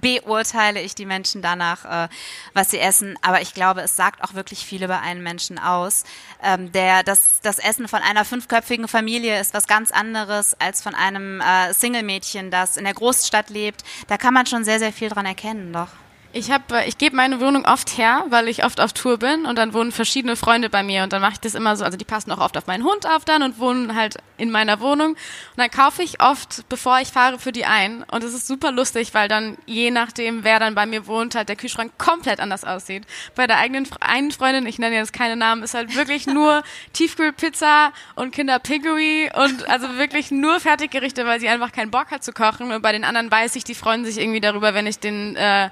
beurteile 0.00 0.80
ich 0.80 0.94
die 0.94 1.06
Menschen 1.06 1.42
danach, 1.42 1.84
äh, 1.84 2.08
was 2.54 2.70
sie 2.70 2.78
essen. 2.78 3.18
Aber 3.22 3.40
ich 3.40 3.54
glaube, 3.54 3.82
es 3.82 3.96
sagt 3.96 4.22
auch 4.22 4.34
wirklich 4.34 4.64
viel 4.64 4.82
über 4.82 5.00
einen 5.00 5.22
Menschen 5.22 5.58
aus. 5.58 6.04
Ähm, 6.42 6.72
der, 6.72 7.02
das, 7.02 7.40
das 7.42 7.58
Essen 7.58 7.88
von 7.88 8.02
einer 8.02 8.24
fünfköpfigen 8.24 8.88
Familie 8.88 9.40
ist 9.40 9.54
was 9.54 9.66
ganz 9.66 9.90
anderes 9.90 10.58
als 10.60 10.82
von 10.82 10.94
einem 10.94 11.40
äh, 11.40 11.72
Single-Mädchen, 11.72 12.50
das 12.50 12.76
in 12.76 12.84
der 12.84 12.94
Großstadt 12.94 13.50
lebt. 13.50 13.84
Da 14.08 14.16
kann 14.16 14.34
man 14.34 14.46
schon 14.46 14.64
sehr, 14.64 14.78
sehr 14.78 14.92
viel 14.92 15.08
dran 15.08 15.26
erkennen, 15.26 15.72
doch. 15.72 15.88
Ich 16.34 16.50
habe, 16.50 16.84
ich 16.86 16.98
gebe 16.98 17.16
meine 17.16 17.40
Wohnung 17.40 17.64
oft 17.64 17.96
her, 17.96 18.26
weil 18.28 18.48
ich 18.48 18.62
oft 18.62 18.80
auf 18.80 18.92
Tour 18.92 19.16
bin 19.16 19.46
und 19.46 19.56
dann 19.56 19.72
wohnen 19.72 19.92
verschiedene 19.92 20.36
Freunde 20.36 20.68
bei 20.68 20.82
mir 20.82 21.02
und 21.02 21.12
dann 21.14 21.22
mache 21.22 21.32
ich 21.32 21.40
das 21.40 21.54
immer 21.54 21.74
so, 21.74 21.84
also 21.84 21.96
die 21.96 22.04
passen 22.04 22.30
auch 22.32 22.38
oft 22.38 22.58
auf 22.58 22.66
meinen 22.66 22.84
Hund 22.84 23.06
auf 23.06 23.24
dann 23.24 23.42
und 23.42 23.58
wohnen 23.58 23.94
halt 23.94 24.18
in 24.36 24.50
meiner 24.50 24.78
Wohnung. 24.80 25.12
Und 25.12 25.18
dann 25.56 25.70
kaufe 25.70 26.02
ich 26.02 26.20
oft, 26.22 26.68
bevor 26.68 27.00
ich 27.00 27.08
fahre, 27.08 27.38
für 27.38 27.50
die 27.50 27.64
ein. 27.64 28.04
Und 28.10 28.22
es 28.24 28.34
ist 28.34 28.46
super 28.46 28.72
lustig, 28.72 29.14
weil 29.14 29.28
dann 29.28 29.56
je 29.64 29.90
nachdem, 29.90 30.44
wer 30.44 30.60
dann 30.60 30.74
bei 30.74 30.84
mir 30.84 31.06
wohnt, 31.06 31.34
halt 31.34 31.48
der 31.48 31.56
Kühlschrank 31.56 31.92
komplett 31.96 32.40
anders 32.40 32.62
aussieht. 32.62 33.04
Bei 33.34 33.46
der 33.46 33.56
eigenen 33.56 33.88
einen 34.00 34.30
Freundin, 34.30 34.66
ich 34.66 34.78
nenne 34.78 34.96
jetzt 34.96 35.14
keine 35.14 35.34
Namen, 35.34 35.62
ist 35.62 35.72
halt 35.72 35.96
wirklich 35.96 36.26
nur 36.26 36.62
Tiefkühlpizza 36.92 37.90
und 38.16 38.34
Kinder 38.34 38.58
Piggery 38.58 39.30
und 39.34 39.66
also 39.68 39.96
wirklich 39.96 40.30
nur 40.30 40.60
Fertiggerichte, 40.60 41.24
weil 41.24 41.40
sie 41.40 41.48
einfach 41.48 41.72
keinen 41.72 41.90
Bock 41.90 42.10
hat 42.10 42.22
zu 42.22 42.32
kochen. 42.32 42.70
Und 42.70 42.82
bei 42.82 42.92
den 42.92 43.04
anderen 43.04 43.30
weiß 43.30 43.56
ich, 43.56 43.64
die 43.64 43.74
freuen 43.74 44.04
sich 44.04 44.18
irgendwie 44.18 44.40
darüber, 44.40 44.74
wenn 44.74 44.86
ich 44.86 44.98
den 44.98 45.34
äh, 45.36 45.70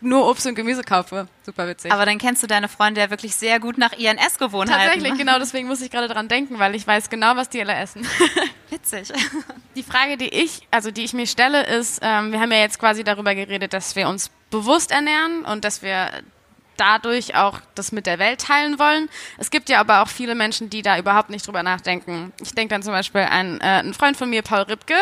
nur 0.00 0.28
Obst 0.28 0.46
und 0.46 0.54
Gemüse 0.54 0.82
kaufe. 0.82 1.28
Super 1.44 1.66
witzig. 1.66 1.92
Aber 1.92 2.06
dann 2.06 2.18
kennst 2.18 2.42
du 2.42 2.46
deine 2.46 2.68
Freunde 2.68 3.00
ja 3.00 3.10
wirklich 3.10 3.34
sehr 3.34 3.58
gut 3.60 3.78
nach 3.78 3.92
ihren 3.92 4.18
Essgewohnheiten. 4.18 4.92
Tatsächlich, 4.92 5.18
genau, 5.18 5.38
deswegen 5.38 5.68
muss 5.68 5.80
ich 5.80 5.90
gerade 5.90 6.08
dran 6.08 6.28
denken, 6.28 6.58
weil 6.58 6.74
ich 6.74 6.86
weiß 6.86 7.10
genau, 7.10 7.36
was 7.36 7.48
die 7.48 7.60
alle 7.60 7.74
essen. 7.74 8.06
Witzig. 8.70 9.12
Die 9.74 9.82
Frage, 9.82 10.16
die 10.16 10.28
ich, 10.28 10.66
also 10.70 10.90
die 10.90 11.04
ich 11.04 11.14
mir 11.14 11.26
stelle, 11.26 11.66
ist, 11.66 12.00
ähm, 12.02 12.32
wir 12.32 12.40
haben 12.40 12.52
ja 12.52 12.58
jetzt 12.58 12.78
quasi 12.78 13.04
darüber 13.04 13.34
geredet, 13.34 13.72
dass 13.72 13.96
wir 13.96 14.08
uns 14.08 14.30
bewusst 14.50 14.90
ernähren 14.90 15.44
und 15.44 15.64
dass 15.64 15.82
wir 15.82 16.10
dadurch 16.78 17.34
auch 17.34 17.60
das 17.74 17.92
mit 17.92 18.06
der 18.06 18.18
Welt 18.18 18.40
teilen 18.40 18.78
wollen. 18.78 19.08
Es 19.36 19.50
gibt 19.50 19.68
ja 19.68 19.80
aber 19.80 20.02
auch 20.02 20.08
viele 20.08 20.34
Menschen, 20.34 20.70
die 20.70 20.82
da 20.82 20.98
überhaupt 20.98 21.30
nicht 21.30 21.46
drüber 21.46 21.62
nachdenken. 21.62 22.32
Ich 22.40 22.54
denke 22.54 22.74
dann 22.74 22.82
zum 22.82 22.92
Beispiel 22.92 23.22
an 23.22 23.60
äh, 23.60 23.64
einen 23.64 23.94
Freund 23.94 24.16
von 24.16 24.30
mir, 24.30 24.42
Paul 24.42 24.62
Ripke, 24.62 24.94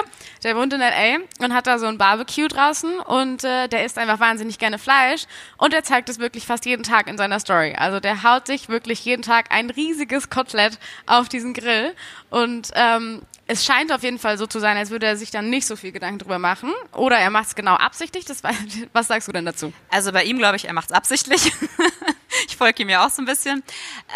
der 0.43 0.57
wohnt 0.57 0.73
in 0.73 0.81
L.A. 0.81 1.45
und 1.45 1.55
hat 1.55 1.67
da 1.67 1.79
so 1.79 1.87
ein 1.87 1.99
Barbecue 1.99 2.49
draußen 2.49 2.99
und 3.01 3.45
äh, 3.45 3.69
der 3.69 3.85
isst 3.85 3.99
einfach 3.99 4.21
wahnsinnig 4.21 4.59
gerne 4.59 4.79
Fleisch 4.79 5.27
und 5.59 5.73
er 5.73 5.85
zeigt 5.85 6.09
es 6.09 6.19
wirklich 6.19 6.47
fast 6.47 6.67
jeden 6.67 6.83
Tag 6.83 7.09
in 7.09 7.19
seiner 7.19 7.41
Story. 7.41 7.75
Also 7.79 8.01
der 8.01 8.23
haut 8.23 8.47
sich 8.47 8.69
wirklich 8.69 9.05
jeden 9.05 9.23
Tag 9.23 9.47
ein 9.51 9.71
riesiges 9.71 10.31
Kotelett 10.31 10.79
auf 11.07 11.29
diesen 11.29 11.55
Grill 11.55 11.95
und 12.31 12.71
ähm, 12.75 13.23
es 13.49 13.65
scheint 13.65 13.93
auf 13.93 14.03
jeden 14.03 14.19
Fall 14.19 14.39
so 14.39 14.47
zu 14.47 14.59
sein, 14.59 14.77
als 14.77 14.91
würde 14.91 15.07
er 15.07 15.17
sich 15.17 15.31
dann 15.31 15.51
nicht 15.51 15.67
so 15.67 15.77
viel 15.77 15.93
Gedanken 15.93 16.19
drüber 16.19 16.39
machen. 16.39 16.73
Oder 16.93 17.19
er 17.19 17.31
macht 17.31 17.47
es 17.47 17.55
genau 17.55 17.75
absichtlich. 17.75 18.25
Das, 18.25 18.43
was 18.93 19.07
sagst 19.07 19.29
du 19.29 19.33
denn 19.33 19.45
dazu? 19.45 19.73
Also 19.89 20.13
bei 20.13 20.25
ihm 20.25 20.39
glaube 20.39 20.57
ich, 20.57 20.67
er 20.67 20.73
macht 20.73 20.91
es 20.91 20.97
absichtlich. 20.97 21.53
ich 22.49 22.57
folge 22.57 22.83
ihm 22.83 22.89
ja 22.89 23.07
auch 23.07 23.11
so 23.11 23.23
ein 23.23 23.27
bisschen. 23.27 23.63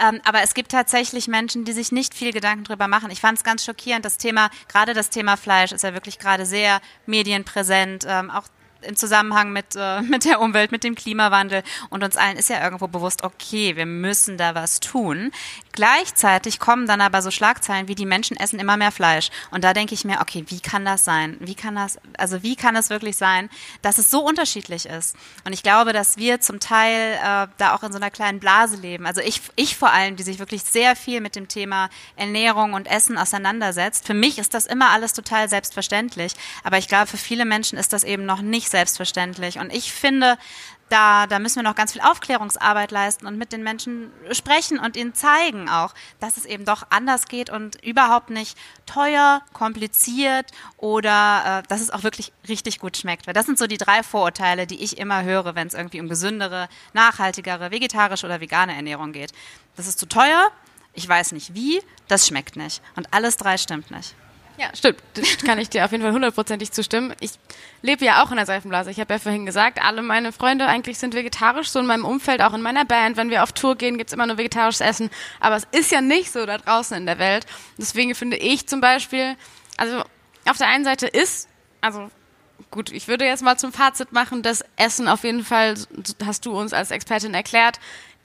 Ähm, 0.04 0.20
aber 0.24 0.42
es 0.42 0.54
gibt 0.54 0.72
tatsächlich 0.72 1.28
Menschen, 1.28 1.64
die 1.64 1.72
sich 1.72 1.92
nicht 1.92 2.14
viel 2.14 2.32
Gedanken 2.32 2.64
drüber 2.64 2.88
machen. 2.88 3.10
Ich 3.10 3.20
fand 3.20 3.38
es 3.38 3.44
ganz 3.44 3.64
schockierend. 3.64 4.04
Das 4.04 4.18
Thema, 4.18 4.50
gerade 4.68 4.94
das 4.94 5.10
Thema 5.10 5.36
Fleisch 5.36 5.70
ist 5.70 5.82
ja 5.82 5.94
wirklich 5.94 6.18
gerade 6.18 6.44
sehr 6.44 6.80
medienpräsent. 7.06 8.04
Ähm, 8.08 8.30
auch 8.30 8.48
im 8.82 8.96
Zusammenhang 8.96 9.52
mit, 9.52 9.76
äh, 9.76 10.00
mit 10.02 10.24
der 10.24 10.40
Umwelt, 10.40 10.72
mit 10.72 10.84
dem 10.84 10.94
Klimawandel. 10.94 11.62
Und 11.88 12.04
uns 12.04 12.16
allen 12.16 12.36
ist 12.36 12.48
ja 12.48 12.62
irgendwo 12.62 12.88
bewusst, 12.88 13.22
okay, 13.24 13.76
wir 13.76 13.86
müssen 13.86 14.36
da 14.36 14.54
was 14.54 14.80
tun. 14.80 15.30
Gleichzeitig 15.72 16.58
kommen 16.58 16.86
dann 16.86 17.00
aber 17.00 17.22
so 17.22 17.30
Schlagzeilen 17.30 17.88
wie 17.88 17.94
die 17.94 18.06
Menschen 18.06 18.36
essen 18.36 18.58
immer 18.58 18.76
mehr 18.76 18.90
Fleisch. 18.90 19.30
Und 19.50 19.62
da 19.62 19.72
denke 19.72 19.94
ich 19.94 20.04
mir, 20.04 20.20
okay, 20.20 20.44
wie 20.48 20.60
kann 20.60 20.84
das 20.84 21.04
sein? 21.04 21.36
Wie 21.40 21.54
kann 21.54 21.76
das, 21.76 21.98
also 22.18 22.42
wie 22.42 22.56
kann 22.56 22.74
es 22.76 22.90
wirklich 22.90 23.16
sein, 23.16 23.48
dass 23.82 23.98
es 23.98 24.10
so 24.10 24.26
unterschiedlich 24.26 24.86
ist? 24.86 25.16
Und 25.44 25.52
ich 25.52 25.62
glaube, 25.62 25.92
dass 25.92 26.16
wir 26.16 26.40
zum 26.40 26.58
Teil 26.58 27.14
äh, 27.14 27.46
da 27.56 27.74
auch 27.74 27.82
in 27.82 27.92
so 27.92 27.98
einer 27.98 28.10
kleinen 28.10 28.40
Blase 28.40 28.76
leben. 28.76 29.06
Also 29.06 29.20
ich, 29.20 29.40
ich 29.56 29.76
vor 29.76 29.92
allem, 29.92 30.16
die 30.16 30.22
sich 30.22 30.38
wirklich 30.38 30.64
sehr 30.64 30.96
viel 30.96 31.20
mit 31.20 31.36
dem 31.36 31.48
Thema 31.48 31.88
Ernährung 32.16 32.72
und 32.72 32.90
Essen 32.90 33.16
auseinandersetzt. 33.16 34.06
Für 34.06 34.14
mich 34.14 34.38
ist 34.38 34.54
das 34.54 34.66
immer 34.66 34.90
alles 34.90 35.12
total 35.12 35.48
selbstverständlich. 35.48 36.34
Aber 36.64 36.78
ich 36.78 36.88
glaube, 36.88 37.06
für 37.06 37.16
viele 37.16 37.44
Menschen 37.44 37.78
ist 37.78 37.92
das 37.92 38.04
eben 38.04 38.26
noch 38.26 38.42
nicht 38.42 38.69
selbstverständlich. 38.70 39.58
Und 39.58 39.72
ich 39.72 39.92
finde, 39.92 40.38
da, 40.90 41.28
da 41.28 41.38
müssen 41.38 41.56
wir 41.56 41.62
noch 41.62 41.76
ganz 41.76 41.92
viel 41.92 42.02
Aufklärungsarbeit 42.02 42.90
leisten 42.90 43.26
und 43.26 43.38
mit 43.38 43.52
den 43.52 43.62
Menschen 43.62 44.10
sprechen 44.32 44.78
und 44.78 44.96
ihnen 44.96 45.14
zeigen 45.14 45.68
auch, 45.68 45.94
dass 46.18 46.36
es 46.36 46.44
eben 46.44 46.64
doch 46.64 46.84
anders 46.90 47.26
geht 47.26 47.48
und 47.48 47.82
überhaupt 47.84 48.30
nicht 48.30 48.58
teuer, 48.86 49.40
kompliziert 49.52 50.50
oder 50.76 51.60
äh, 51.60 51.68
dass 51.68 51.80
es 51.80 51.90
auch 51.90 52.02
wirklich 52.02 52.32
richtig 52.48 52.80
gut 52.80 52.96
schmeckt. 52.96 53.26
Weil 53.26 53.34
das 53.34 53.46
sind 53.46 53.58
so 53.58 53.68
die 53.68 53.78
drei 53.78 54.02
Vorurteile, 54.02 54.66
die 54.66 54.82
ich 54.82 54.98
immer 54.98 55.22
höre, 55.22 55.54
wenn 55.54 55.68
es 55.68 55.74
irgendwie 55.74 56.00
um 56.00 56.08
gesündere, 56.08 56.68
nachhaltigere, 56.92 57.70
vegetarische 57.70 58.26
oder 58.26 58.40
vegane 58.40 58.74
Ernährung 58.74 59.12
geht. 59.12 59.32
Das 59.76 59.86
ist 59.86 59.98
zu 59.98 60.06
teuer, 60.06 60.50
ich 60.92 61.08
weiß 61.08 61.32
nicht 61.32 61.54
wie, 61.54 61.80
das 62.08 62.26
schmeckt 62.26 62.56
nicht. 62.56 62.82
Und 62.96 63.14
alles 63.14 63.36
drei 63.36 63.58
stimmt 63.58 63.92
nicht. 63.92 64.16
Ja, 64.60 64.68
stimmt. 64.76 64.98
Das 65.14 65.38
kann 65.38 65.58
ich 65.58 65.70
dir 65.70 65.86
auf 65.86 65.92
jeden 65.92 66.02
Fall 66.04 66.12
hundertprozentig 66.12 66.70
zustimmen. 66.70 67.14
Ich 67.20 67.30
lebe 67.80 68.04
ja 68.04 68.22
auch 68.22 68.30
in 68.30 68.36
der 68.36 68.44
Seifenblase. 68.44 68.90
Ich 68.90 69.00
habe 69.00 69.14
ja 69.14 69.18
vorhin 69.18 69.46
gesagt, 69.46 69.82
alle 69.82 70.02
meine 70.02 70.32
Freunde 70.32 70.66
eigentlich 70.66 70.98
sind 70.98 71.14
vegetarisch, 71.14 71.70
so 71.70 71.78
in 71.78 71.86
meinem 71.86 72.04
Umfeld, 72.04 72.42
auch 72.42 72.52
in 72.52 72.60
meiner 72.60 72.84
Band. 72.84 73.16
Wenn 73.16 73.30
wir 73.30 73.42
auf 73.42 73.52
Tour 73.52 73.76
gehen, 73.76 73.96
gibt's 73.96 74.12
immer 74.12 74.26
nur 74.26 74.36
vegetarisches 74.36 74.82
Essen. 74.82 75.08
Aber 75.40 75.56
es 75.56 75.66
ist 75.72 75.90
ja 75.90 76.02
nicht 76.02 76.30
so 76.30 76.44
da 76.44 76.58
draußen 76.58 76.94
in 76.94 77.06
der 77.06 77.18
Welt. 77.18 77.46
Deswegen 77.78 78.14
finde 78.14 78.36
ich 78.36 78.66
zum 78.66 78.82
Beispiel, 78.82 79.34
also 79.78 80.04
auf 80.46 80.58
der 80.58 80.66
einen 80.66 80.84
Seite 80.84 81.06
ist, 81.06 81.48
also 81.80 82.10
gut, 82.70 82.92
ich 82.92 83.08
würde 83.08 83.24
jetzt 83.24 83.42
mal 83.42 83.56
zum 83.56 83.72
Fazit 83.72 84.12
machen, 84.12 84.42
dass 84.42 84.62
Essen 84.76 85.08
auf 85.08 85.24
jeden 85.24 85.42
Fall, 85.42 85.74
hast 86.22 86.44
du 86.44 86.52
uns 86.52 86.74
als 86.74 86.90
Expertin 86.90 87.32
erklärt, 87.32 87.80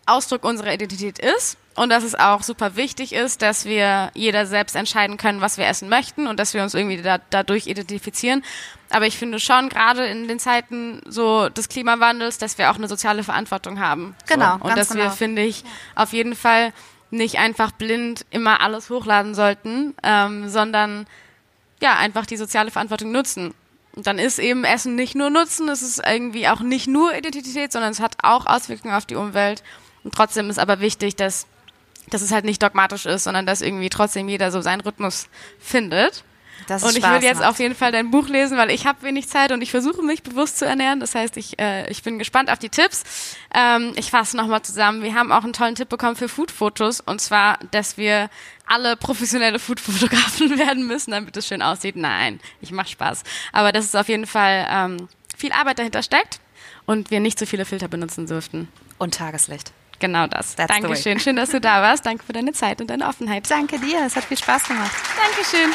Ausdruck 0.06 0.44
unserer 0.44 0.74
Identität 0.74 1.20
ist 1.20 1.58
und 1.76 1.90
dass 1.90 2.04
es 2.04 2.16
auch 2.16 2.42
super 2.42 2.76
wichtig 2.76 3.14
ist, 3.14 3.42
dass 3.42 3.66
wir 3.66 4.12
jeder 4.14 4.46
selbst 4.46 4.76
entscheiden 4.76 5.18
können, 5.18 5.42
was 5.42 5.58
wir 5.58 5.68
essen 5.68 5.90
möchten 5.90 6.28
und 6.28 6.40
dass 6.40 6.54
wir 6.54 6.64
uns 6.64 6.74
irgendwie 6.74 7.02
da, 7.02 7.20
dadurch 7.30 7.68
identifizieren. 7.68 8.44
Aber 8.90 9.08
ich 9.08 9.18
finde 9.18 9.40
schon 9.40 9.70
gerade 9.70 10.06
in 10.06 10.28
den 10.28 10.40
Zeiten 10.40 11.02
so 11.08 11.50
des 11.50 11.68
Klimawandels, 11.68 12.38
dass 12.38 12.58
wir 12.58 12.72
auch 12.72 12.76
eine 12.76 12.88
soziale 12.88 13.24
Verantwortung 13.24 13.80
haben. 13.80 14.16
Genau. 14.28 14.58
So. 14.58 14.66
Und 14.66 14.78
dass 14.78 14.90
genau. 14.90 15.04
wir, 15.04 15.12
finde 15.12 15.42
ich, 15.42 15.64
auf 15.96 16.14
jeden 16.14 16.36
Fall 16.36 16.72
nicht 17.12 17.38
einfach 17.40 17.72
blind 17.72 18.26
immer 18.30 18.62
alles 18.62 18.90
hochladen 18.90 19.36
sollten, 19.36 19.96
ähm, 20.04 20.50
sondern 20.50 21.08
ja, 21.82 21.98
einfach 21.98 22.26
die 22.26 22.38
soziale 22.38 22.72
Verantwortung 22.72 23.12
nutzen. 23.12 23.54
Und 23.96 24.08
dann 24.08 24.20
ist 24.20 24.40
eben 24.40 24.64
Essen 24.64 24.96
nicht 24.96 25.16
nur 25.16 25.30
Nutzen, 25.30 25.70
es 25.70 25.82
ist 25.82 26.02
irgendwie 26.06 26.48
auch 26.48 26.60
nicht 26.60 26.88
nur 26.88 27.16
Identität, 27.16 27.72
sondern 27.72 27.92
es 27.92 28.00
hat 28.00 28.18
auch 28.24 28.46
Auswirkungen 28.46 28.94
auf 28.94 29.06
die 29.06 29.16
Umwelt. 29.16 29.64
Und 30.06 30.14
trotzdem 30.14 30.50
ist 30.50 30.60
aber 30.60 30.80
wichtig, 30.80 31.16
dass, 31.16 31.48
dass 32.12 32.22
es 32.22 32.32
halt 32.32 32.46
nicht 32.46 32.62
dogmatisch 32.62 33.08
ist, 33.08 33.26
sondern 33.26 33.46
dass 33.46 33.62
irgendwie 33.62 33.90
trotzdem 33.90 34.30
jeder 34.30 34.52
so 34.52 34.62
seinen 34.62 34.82
Rhythmus 34.82 35.28
findet. 35.60 36.24
Das 36.68 36.84
und 36.84 36.96
ich 36.96 37.04
will 37.04 37.22
jetzt 37.22 37.40
macht. 37.40 37.50
auf 37.50 37.60
jeden 37.60 37.76
Fall 37.76 37.92
dein 37.92 38.12
Buch 38.12 38.30
lesen, 38.30 38.58
weil 38.58 38.72
ich 38.72 38.86
habe 38.86 39.02
wenig 39.02 39.28
Zeit 39.28 39.52
und 39.52 39.62
ich 39.62 39.72
versuche 39.72 40.02
mich 40.02 40.24
bewusst 40.24 40.60
zu 40.60 40.66
ernähren. 40.66 41.00
Das 41.00 41.14
heißt, 41.14 41.38
ich, 41.38 41.60
äh, 41.60 41.90
ich 41.90 42.02
bin 42.04 42.18
gespannt 42.18 42.50
auf 42.50 42.60
die 42.60 42.70
Tipps. 42.70 43.04
Ähm, 43.54 43.94
ich 43.96 44.12
fasse 44.12 44.38
nochmal 44.38 44.62
zusammen. 44.62 45.04
Wir 45.04 45.16
haben 45.16 45.32
auch 45.32 45.44
einen 45.44 45.54
tollen 45.54 45.76
Tipp 45.76 45.90
bekommen 45.90 46.16
für 46.16 46.30
Foodfotos 46.30 47.02
und 47.02 47.20
zwar, 47.20 47.60
dass 47.72 47.98
wir 47.98 48.30
alle 48.68 48.96
professionelle 48.96 49.60
Foodfotografen 49.60 50.58
werden 50.58 50.88
müssen, 50.88 51.12
damit 51.12 51.36
es 51.36 51.48
schön 51.48 51.62
aussieht. 51.62 51.96
Nein, 51.96 52.40
ich 52.62 52.72
mache 52.72 52.90
Spaß. 52.90 53.24
Aber 53.52 53.72
dass 53.72 53.86
es 53.86 53.96
auf 53.96 54.08
jeden 54.08 54.28
Fall 54.28 54.68
ähm, 54.70 55.10
viel 55.36 55.52
Arbeit 55.52 55.80
dahinter 55.80 56.04
steckt 56.04 56.40
und 56.86 57.12
wir 57.12 57.20
nicht 57.20 57.38
so 57.40 57.46
viele 57.46 57.66
Filter 57.66 57.88
benutzen 57.88 58.28
dürften. 58.28 58.70
Und 58.98 59.16
Tageslicht. 59.16 59.72
Genau 60.00 60.28
das. 60.28 60.56
That's 60.56 60.74
Dankeschön. 60.74 61.20
Schön, 61.20 61.36
dass 61.36 61.50
du 61.50 61.62
da 61.62 61.82
warst. 61.82 62.06
Danke 62.06 62.24
für 62.26 62.34
deine 62.34 62.54
Zeit 62.54 62.82
und 62.82 62.90
deine 62.90 63.08
Offenheit. 63.08 63.50
Danke 63.50 63.80
dir. 63.80 64.06
Es 64.06 64.16
hat 64.16 64.26
viel 64.26 64.38
Spaß 64.38 64.68
gemacht. 64.68 64.92
Dankeschön. 65.18 65.72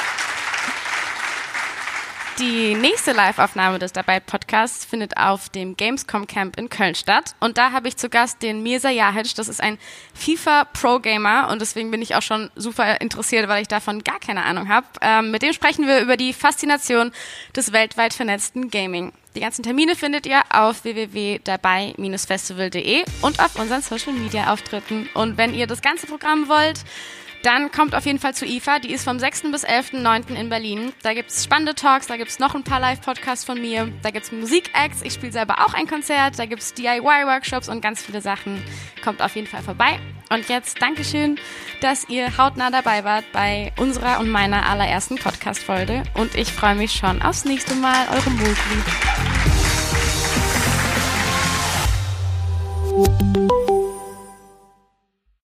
Die 2.40 2.74
nächste 2.74 3.12
Live-Aufnahme 3.12 3.78
des 3.78 3.92
Dabei-Podcasts 3.92 4.84
findet 4.86 5.18
auf 5.18 5.50
dem 5.50 5.76
Gamescom 5.76 6.26
Camp 6.26 6.58
in 6.58 6.70
Köln 6.70 6.94
statt. 6.94 7.34
Und 7.38 7.58
da 7.58 7.72
habe 7.72 7.86
ich 7.86 7.98
zu 7.98 8.08
Gast 8.08 8.42
den 8.42 8.62
Mirza 8.62 8.88
Jahic. 8.88 9.34
Das 9.34 9.46
ist 9.46 9.62
ein 9.62 9.76
FIFA-Pro-Gamer 10.14 11.50
und 11.50 11.60
deswegen 11.60 11.90
bin 11.90 12.00
ich 12.00 12.14
auch 12.14 12.22
schon 12.22 12.50
super 12.56 13.02
interessiert, 13.02 13.46
weil 13.48 13.60
ich 13.60 13.68
davon 13.68 14.02
gar 14.02 14.18
keine 14.20 14.46
Ahnung 14.46 14.70
habe. 14.70 14.86
Ähm, 15.02 15.32
mit 15.32 15.42
dem 15.42 15.52
sprechen 15.52 15.86
wir 15.86 16.00
über 16.00 16.16
die 16.16 16.32
Faszination 16.32 17.12
des 17.54 17.74
weltweit 17.74 18.14
vernetzten 18.14 18.70
Gaming. 18.70 19.12
Die 19.34 19.40
ganzen 19.40 19.62
Termine 19.62 19.94
findet 19.94 20.24
ihr 20.24 20.40
auf 20.48 20.84
www.dabei-festival.de 20.84 23.04
und 23.20 23.38
auf 23.38 23.56
unseren 23.56 23.82
Social-Media-Auftritten. 23.82 25.10
Und 25.12 25.36
wenn 25.36 25.52
ihr 25.52 25.66
das 25.66 25.82
ganze 25.82 26.06
Programm 26.06 26.48
wollt, 26.48 26.84
dann 27.42 27.70
kommt 27.70 27.94
auf 27.94 28.04
jeden 28.06 28.18
Fall 28.18 28.34
zu 28.34 28.44
IFA. 28.44 28.80
Die 28.80 28.92
ist 28.92 29.04
vom 29.04 29.18
6. 29.18 29.50
bis 29.50 29.64
11.9. 29.66 30.34
in 30.34 30.48
Berlin. 30.48 30.92
Da 31.02 31.14
gibt 31.14 31.30
es 31.30 31.44
spannende 31.44 31.74
Talks, 31.74 32.06
da 32.06 32.16
gibt 32.16 32.30
es 32.30 32.38
noch 32.38 32.54
ein 32.54 32.64
paar 32.64 32.80
Live-Podcasts 32.80 33.44
von 33.44 33.60
mir, 33.60 33.92
da 34.02 34.10
gibt 34.10 34.26
es 34.26 34.32
Musik-Acts, 34.32 35.02
ich 35.02 35.14
spiele 35.14 35.32
selber 35.32 35.64
auch 35.64 35.74
ein 35.74 35.86
Konzert, 35.86 36.38
da 36.38 36.46
gibt 36.46 36.62
es 36.62 36.74
DIY-Workshops 36.74 37.68
und 37.68 37.80
ganz 37.80 38.02
viele 38.02 38.20
Sachen. 38.20 38.62
Kommt 39.02 39.22
auf 39.22 39.34
jeden 39.36 39.46
Fall 39.46 39.62
vorbei. 39.62 39.98
Und 40.30 40.48
jetzt 40.48 40.80
Dankeschön, 40.80 41.38
dass 41.80 42.08
ihr 42.08 42.36
hautnah 42.36 42.70
dabei 42.70 43.04
wart 43.04 43.24
bei 43.32 43.72
unserer 43.78 44.20
und 44.20 44.30
meiner 44.30 44.66
allerersten 44.66 45.16
Podcast-Folge. 45.16 46.04
Und 46.14 46.34
ich 46.34 46.52
freue 46.52 46.74
mich 46.74 46.92
schon 46.92 47.22
aufs 47.22 47.44
nächste 47.44 47.74
Mal. 47.74 48.06
Eure 48.10 48.30
Mogli. 48.30 48.54